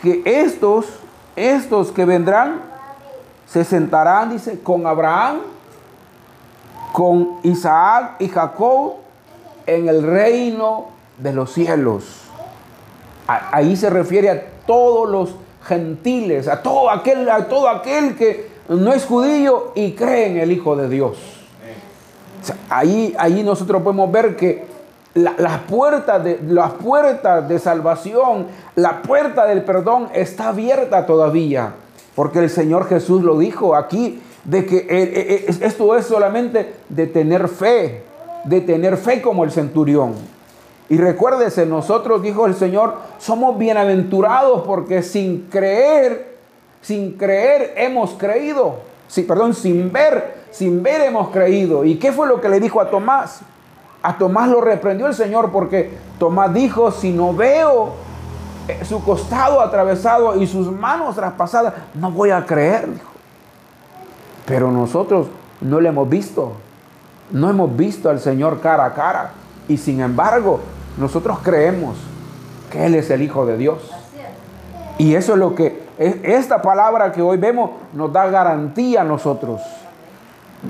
que 0.00 0.22
estos, 0.24 0.86
estos 1.36 1.92
que 1.92 2.06
vendrán, 2.06 2.62
se 3.46 3.64
sentarán, 3.64 4.30
dice, 4.30 4.60
con 4.60 4.86
Abraham, 4.86 5.38
con 6.92 7.38
Isaac 7.42 8.16
y 8.18 8.28
Jacob 8.28 8.94
en 9.66 9.88
el 9.88 10.02
reino 10.02 10.86
de 11.18 11.32
los 11.32 11.52
cielos. 11.52 12.22
Ahí 13.26 13.76
se 13.76 13.90
refiere 13.90 14.30
a 14.30 14.42
todos 14.66 15.08
los 15.08 15.34
gentiles, 15.64 16.48
a 16.48 16.62
todo 16.62 16.90
aquel, 16.90 17.28
a 17.28 17.48
todo 17.48 17.68
aquel 17.68 18.16
que 18.16 18.50
no 18.68 18.92
es 18.92 19.04
judío 19.04 19.72
y 19.74 19.92
cree 19.92 20.28
en 20.28 20.36
el 20.38 20.52
Hijo 20.52 20.76
de 20.76 20.88
Dios. 20.88 21.18
ahí, 22.68 23.14
ahí 23.18 23.42
nosotros 23.42 23.82
podemos 23.82 24.10
ver 24.10 24.36
que 24.36 24.64
las, 25.14 25.60
puertas 25.62 26.22
de, 26.22 26.40
las 26.46 26.72
puertas 26.72 27.48
de 27.48 27.58
salvación, 27.58 28.46
la 28.74 29.02
puerta 29.02 29.46
del 29.46 29.64
perdón 29.64 30.08
está 30.14 30.48
abierta 30.48 31.06
todavía. 31.06 31.72
Porque 32.16 32.40
el 32.40 32.50
Señor 32.50 32.88
Jesús 32.88 33.22
lo 33.22 33.38
dijo 33.38 33.76
aquí, 33.76 34.20
de 34.42 34.64
que 34.64 34.76
eh, 34.76 34.86
eh, 34.88 35.44
eh, 35.48 35.58
esto 35.60 35.96
es 35.96 36.06
solamente 36.06 36.74
de 36.88 37.06
tener 37.06 37.48
fe, 37.48 38.02
de 38.44 38.60
tener 38.62 38.96
fe 38.96 39.20
como 39.20 39.44
el 39.44 39.50
centurión. 39.50 40.14
Y 40.88 40.98
recuérdese, 40.98 41.66
nosotros, 41.66 42.22
dijo 42.22 42.46
el 42.46 42.54
Señor, 42.54 42.94
somos 43.18 43.58
bienaventurados 43.58 44.62
porque 44.66 45.02
sin 45.02 45.42
creer, 45.50 46.36
sin 46.80 47.12
creer 47.12 47.74
hemos 47.76 48.14
creído. 48.14 48.76
Sí, 49.08 49.22
perdón, 49.22 49.52
sin 49.52 49.92
ver, 49.92 50.36
sin 50.52 50.82
ver 50.82 51.02
hemos 51.02 51.28
creído. 51.30 51.84
¿Y 51.84 51.96
qué 51.96 52.12
fue 52.12 52.28
lo 52.28 52.40
que 52.40 52.48
le 52.48 52.60
dijo 52.60 52.80
a 52.80 52.88
Tomás? 52.88 53.40
A 54.02 54.16
Tomás 54.16 54.48
lo 54.48 54.60
reprendió 54.60 55.08
el 55.08 55.14
Señor 55.14 55.50
porque 55.50 55.90
Tomás 56.18 56.54
dijo, 56.54 56.92
si 56.92 57.10
no 57.10 57.34
veo 57.34 58.05
su 58.84 59.02
costado 59.02 59.60
atravesado 59.60 60.40
y 60.40 60.46
sus 60.46 60.70
manos 60.70 61.14
traspasadas, 61.14 61.74
no 61.94 62.10
voy 62.10 62.30
a 62.30 62.44
creer, 62.44 62.92
dijo. 62.92 63.10
Pero 64.46 64.70
nosotros 64.70 65.26
no 65.60 65.80
le 65.80 65.88
hemos 65.88 66.08
visto. 66.08 66.52
No 67.30 67.50
hemos 67.50 67.76
visto 67.76 68.08
al 68.08 68.20
Señor 68.20 68.60
cara 68.60 68.84
a 68.84 68.94
cara. 68.94 69.32
Y 69.68 69.76
sin 69.76 70.00
embargo, 70.00 70.60
nosotros 70.96 71.38
creemos 71.42 71.96
que 72.70 72.86
Él 72.86 72.94
es 72.94 73.10
el 73.10 73.22
Hijo 73.22 73.44
de 73.46 73.56
Dios. 73.56 73.90
Y 74.98 75.14
eso 75.14 75.32
es 75.32 75.38
lo 75.38 75.54
que 75.54 75.86
esta 75.98 76.62
palabra 76.62 77.12
que 77.12 77.22
hoy 77.22 77.36
vemos 77.36 77.70
nos 77.92 78.12
da 78.12 78.26
garantía 78.26 79.02
a 79.02 79.04
nosotros. 79.04 79.60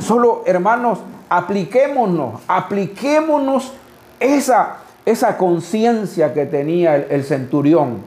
Solo, 0.01 0.43
hermanos, 0.47 0.99
apliquémonos, 1.29 2.41
apliquémonos 2.49 3.73
esa, 4.19 4.77
esa 5.07 5.39
conciencia 5.39 6.35
que 6.35 6.47
tenía 6.47 6.97
el, 6.97 7.23
centurión 7.23 8.03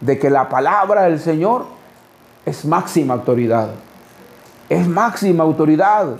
de 0.00 0.18
que 0.18 0.30
la 0.30 0.48
palabra 0.48 1.02
del 1.02 1.20
Señor 1.20 1.66
es 2.46 2.64
máxima 2.64 3.12
autoridad. 3.12 3.68
Es 4.70 4.88
máxima 4.88 5.44
autoridad. 5.44 6.16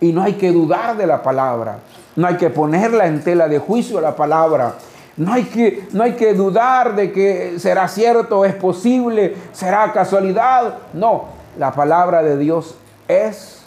Y 0.00 0.12
no 0.12 0.22
hay 0.22 0.34
que 0.34 0.50
dudar 0.50 0.96
de 0.96 1.06
la 1.06 1.22
palabra. 1.22 1.78
No 2.16 2.26
hay 2.26 2.36
que 2.36 2.50
ponerla 2.50 3.06
en 3.06 3.22
tela 3.22 3.46
de 3.46 3.60
juicio 3.60 4.00
la 4.00 4.16
palabra. 4.16 4.74
No 5.16 5.32
hay, 5.32 5.44
que, 5.44 5.86
no 5.92 6.02
hay 6.02 6.14
que 6.14 6.34
dudar 6.34 6.96
de 6.96 7.12
que 7.12 7.58
será 7.60 7.86
cierto, 7.86 8.44
es 8.44 8.54
posible, 8.54 9.36
será 9.52 9.92
casualidad. 9.92 10.74
No, 10.92 11.26
la 11.56 11.72
palabra 11.72 12.22
de 12.24 12.36
Dios 12.36 12.74
es 13.06 13.62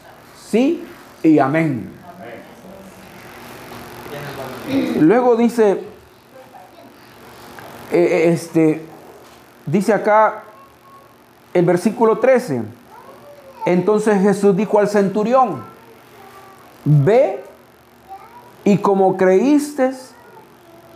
sí 0.50 0.86
y 1.22 1.40
amén. 1.40 1.93
Luego 5.00 5.36
dice, 5.36 5.72
eh, 5.72 5.82
eh, 7.92 8.30
este, 8.32 8.82
dice 9.66 9.94
acá 9.94 10.44
el 11.54 11.66
versículo 11.66 12.20
13. 12.20 12.64
Entonces 13.66 14.22
Jesús 14.22 14.56
dijo 14.56 14.80
al 14.80 14.88
centurión, 14.88 15.64
ve 16.86 17.44
y 18.64 18.78
como 18.78 19.18
creíste, 19.18 19.92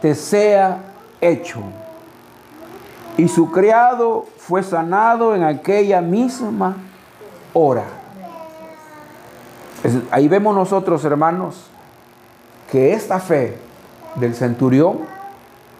te 0.01 0.15
sea 0.15 0.79
hecho. 1.21 1.59
Y 3.17 3.27
su 3.27 3.51
criado 3.51 4.25
fue 4.37 4.63
sanado 4.63 5.35
en 5.35 5.43
aquella 5.43 6.01
misma 6.01 6.77
hora. 7.53 7.83
Ahí 10.11 10.27
vemos 10.27 10.55
nosotros, 10.55 11.03
hermanos, 11.05 11.69
que 12.71 12.93
esta 12.93 13.19
fe 13.19 13.57
del 14.15 14.35
centurión 14.35 14.99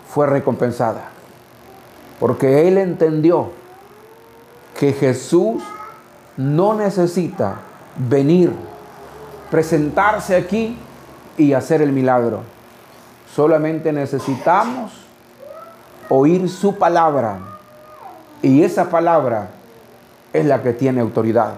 fue 0.10 0.28
recompensada. 0.28 1.10
Porque 2.20 2.68
él 2.68 2.78
entendió 2.78 3.52
que 4.80 4.94
Jesús 4.94 5.64
no 6.36 6.74
necesita 6.74 7.56
venir, 7.98 8.54
presentarse 9.52 10.36
aquí 10.36 10.78
y 11.38 11.54
hacer 11.54 11.82
el 11.82 11.92
milagro. 11.92 12.42
Solamente 13.34 13.92
necesitamos 13.92 14.94
oír 16.10 16.50
su 16.50 16.78
palabra. 16.78 17.40
Y 18.42 18.64
esa 18.64 18.90
palabra 18.90 19.50
es 20.32 20.46
la 20.46 20.62
que 20.62 20.74
tiene 20.74 21.02
autoridad. 21.02 21.56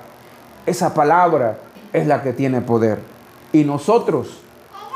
Esa 0.66 0.94
palabra 0.94 1.58
es 1.94 2.08
la 2.08 2.22
que 2.22 2.34
tiene 2.34 2.62
poder. 2.62 3.00
Y 3.52 3.64
nosotros 3.64 4.42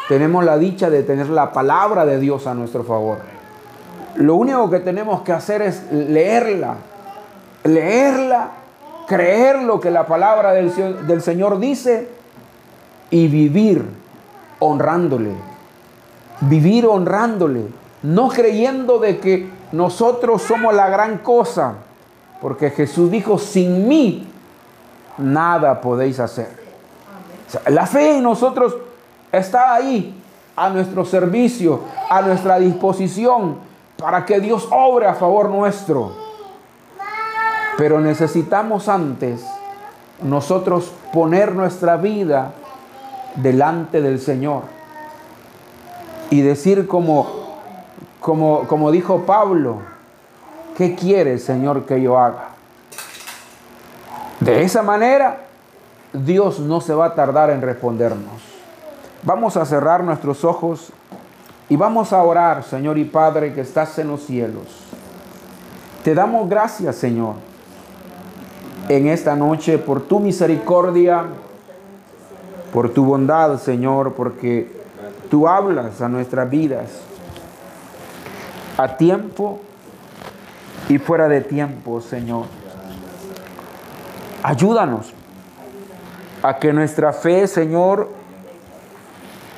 tenemos 0.07 0.43
la 0.43 0.57
dicha 0.57 0.89
de 0.89 1.03
tener 1.03 1.29
la 1.29 1.51
palabra 1.51 2.05
de 2.05 2.19
Dios 2.19 2.47
a 2.47 2.53
nuestro 2.53 2.83
favor. 2.83 3.19
Lo 4.15 4.35
único 4.35 4.69
que 4.69 4.79
tenemos 4.79 5.21
que 5.21 5.31
hacer 5.31 5.61
es 5.61 5.91
leerla, 5.91 6.75
leerla, 7.63 8.51
creer 9.07 9.61
lo 9.63 9.79
que 9.79 9.89
la 9.91 10.05
palabra 10.05 10.51
del, 10.51 11.07
del 11.07 11.21
Señor 11.21 11.59
dice 11.59 12.09
y 13.09 13.27
vivir 13.27 13.83
honrándole. 14.59 15.31
Vivir 16.41 16.85
honrándole, 16.85 17.67
no 18.01 18.27
creyendo 18.27 18.99
de 18.99 19.19
que 19.19 19.49
nosotros 19.71 20.41
somos 20.41 20.73
la 20.73 20.89
gran 20.89 21.19
cosa, 21.19 21.75
porque 22.41 22.69
Jesús 22.69 23.09
dijo, 23.09 23.37
sin 23.39 23.87
mí 23.87 24.27
nada 25.17 25.79
podéis 25.79 26.19
hacer. 26.19 26.49
la 27.67 27.85
fe 27.85 28.17
en 28.17 28.23
nosotros 28.23 28.75
está 29.39 29.73
ahí, 29.73 30.15
a 30.55 30.69
nuestro 30.69 31.03
servicio, 31.03 31.81
a 32.09 32.21
nuestra 32.21 32.59
disposición, 32.59 33.57
para 33.97 34.25
que 34.25 34.39
Dios 34.39 34.67
obre 34.71 35.07
a 35.07 35.15
favor 35.15 35.49
nuestro. 35.49 36.13
Pero 37.77 37.99
necesitamos 37.99 38.87
antes 38.87 39.43
nosotros 40.21 40.91
poner 41.11 41.55
nuestra 41.55 41.97
vida 41.97 42.51
delante 43.35 44.01
del 44.01 44.19
Señor 44.19 44.63
y 46.29 46.41
decir 46.41 46.87
como, 46.87 47.57
como, 48.19 48.67
como 48.67 48.91
dijo 48.91 49.21
Pablo, 49.25 49.79
¿qué 50.77 50.95
quiere 50.95 51.39
Señor 51.39 51.85
que 51.85 51.99
yo 51.99 52.19
haga? 52.19 52.49
De 54.39 54.63
esa 54.63 54.83
manera, 54.83 55.37
Dios 56.11 56.59
no 56.59 56.81
se 56.81 56.93
va 56.93 57.07
a 57.07 57.15
tardar 57.15 57.49
en 57.49 57.61
respondernos. 57.61 58.52
Vamos 59.25 59.55
a 59.55 59.65
cerrar 59.65 60.03
nuestros 60.03 60.43
ojos 60.43 60.91
y 61.69 61.77
vamos 61.77 62.11
a 62.11 62.21
orar, 62.21 62.63
Señor 62.63 62.97
y 62.97 63.05
Padre 63.05 63.53
que 63.53 63.61
estás 63.61 63.97
en 63.97 64.09
los 64.09 64.25
cielos. 64.25 64.65
Te 66.03 66.13
damos 66.13 66.49
gracias, 66.49 66.97
Señor, 66.97 67.35
en 68.89 69.07
esta 69.07 69.37
noche 69.37 69.77
por 69.77 70.01
tu 70.01 70.19
misericordia, 70.19 71.23
por 72.73 72.89
tu 72.89 73.05
bondad, 73.05 73.57
Señor, 73.59 74.13
porque 74.13 74.69
tú 75.29 75.47
hablas 75.47 76.01
a 76.01 76.09
nuestras 76.09 76.49
vidas 76.49 76.89
a 78.77 78.97
tiempo 78.97 79.61
y 80.89 80.97
fuera 80.97 81.29
de 81.29 81.39
tiempo, 81.39 82.01
Señor. 82.01 82.47
Ayúdanos 84.41 85.13
a 86.41 86.59
que 86.59 86.73
nuestra 86.73 87.13
fe, 87.13 87.47
Señor, 87.47 88.22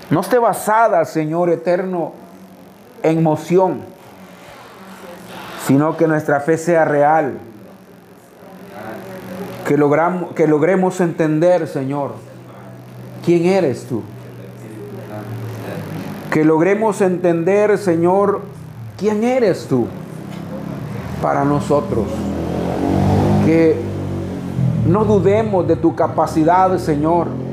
no 0.10 0.20
esté 0.20 0.38
basada, 0.38 1.04
Señor 1.06 1.50
eterno, 1.50 2.13
en 3.02 3.24
moción, 3.24 3.82
sino 5.65 5.98
que 5.98 6.08
nuestra 6.08 6.39
fe 6.39 6.58
sea 6.58 6.86
real. 6.86 7.39
Que, 9.68 9.78
logramos, 9.78 10.34
que 10.34 10.48
logremos 10.48 11.02
entender, 11.02 11.68
Señor, 11.68 12.13
quién 13.24 13.46
eres 13.46 13.86
tú. 13.88 14.04
Que 16.30 16.44
logremos 16.44 17.02
entender, 17.02 17.78
Señor, 17.80 18.41
quién 18.98 19.24
eres 19.24 19.65
tú 19.68 19.88
para 21.22 21.44
nosotros. 21.44 22.06
Que 23.46 23.76
no 24.86 25.04
dudemos 25.04 25.68
de 25.68 25.76
tu 25.76 25.96
capacidad, 25.96 26.78
Señor. 26.78 27.44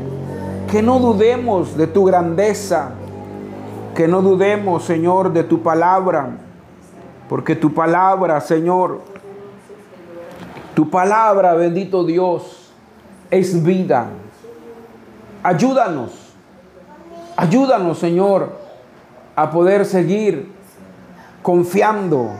Que 0.72 0.80
no 0.80 0.98
dudemos 0.98 1.76
de 1.76 1.87
tu 1.87 2.06
grandeza. 2.06 2.92
Que 3.94 4.08
no 4.08 4.22
dudemos, 4.22 4.85
Señor, 4.85 5.30
de 5.30 5.44
tu 5.44 5.62
palabra. 5.62 6.30
Porque 7.28 7.54
tu 7.54 7.74
palabra, 7.74 8.40
Señor, 8.40 9.02
tu 10.74 10.88
palabra, 10.88 11.52
bendito 11.52 12.04
Dios, 12.04 12.72
es 13.30 13.62
vida. 13.62 14.06
Ayúdanos. 15.42 16.32
Ayúdanos, 17.37 17.98
Señor, 17.98 18.52
a 19.37 19.50
poder 19.50 19.85
seguir 19.85 20.52
confiando, 21.42 22.30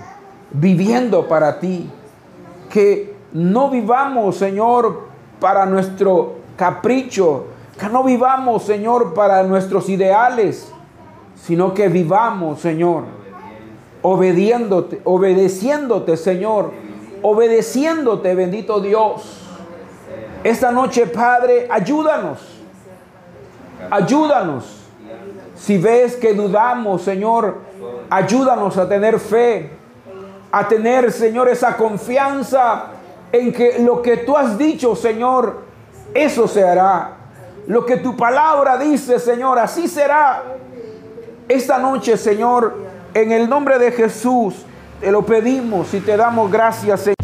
viviendo 0.53 1.29
para 1.29 1.61
ti. 1.61 1.91
Que 2.71 3.15
no 3.35 3.69
vivamos, 3.69 4.37
Señor, 4.37 5.03
para 5.39 5.67
nuestro 5.67 6.37
capricho, 6.57 7.52
no 7.89 8.05
vivamos, 8.05 8.65
Señor, 8.65 9.15
para 9.15 9.43
nuestros 9.43 9.89
ideales, 9.89 10.73
sino 11.35 11.75
que 11.75 11.89
vivamos, 11.89 12.61
Señor, 12.61 13.05
obediéndote, 14.03 15.01
obedeciéndote, 15.05 16.17
Señor, 16.17 16.73
obedeciéndote, 17.23 18.35
bendito 18.35 18.81
Dios. 18.81 19.39
Esta 20.45 20.71
noche, 20.73 21.07
Padre, 21.07 21.67
ayúdanos. 21.71 22.41
Ayúdanos. 23.91 24.83
Si 25.57 25.79
ves 25.79 26.17
que 26.17 26.35
dudamos, 26.35 27.03
Señor, 27.03 27.59
ayúdanos 28.11 28.77
a 28.77 28.89
tener 28.89 29.21
fe, 29.21 29.71
a 30.51 30.67
tener, 30.67 31.13
Señor, 31.13 31.49
esa 31.49 31.77
confianza 31.77 32.87
en 33.31 33.53
que 33.53 33.79
lo 33.79 34.03
que 34.03 34.19
tú 34.19 34.37
has 34.37 34.59
dicho, 34.59 34.95
Señor, 34.97 35.61
eso 36.13 36.47
se 36.49 36.65
hará. 36.65 37.22
Lo 37.67 37.87
que 37.87 37.97
tu 37.97 38.17
palabra 38.17 38.77
dice, 38.77 39.19
Señor, 39.19 39.59
así 39.59 39.89
será. 39.89 40.43
Esta 41.49 41.79
noche, 41.79 42.17
Señor, 42.17 42.75
en 43.15 43.33
el 43.33 43.49
nombre 43.49 43.79
de 43.79 43.93
Jesús, 43.93 44.55
te 45.01 45.11
lo 45.11 45.25
pedimos 45.25 45.93
y 45.95 46.01
te 46.01 46.17
damos 46.17 46.51
gracias, 46.51 47.01
Señor. 47.01 47.22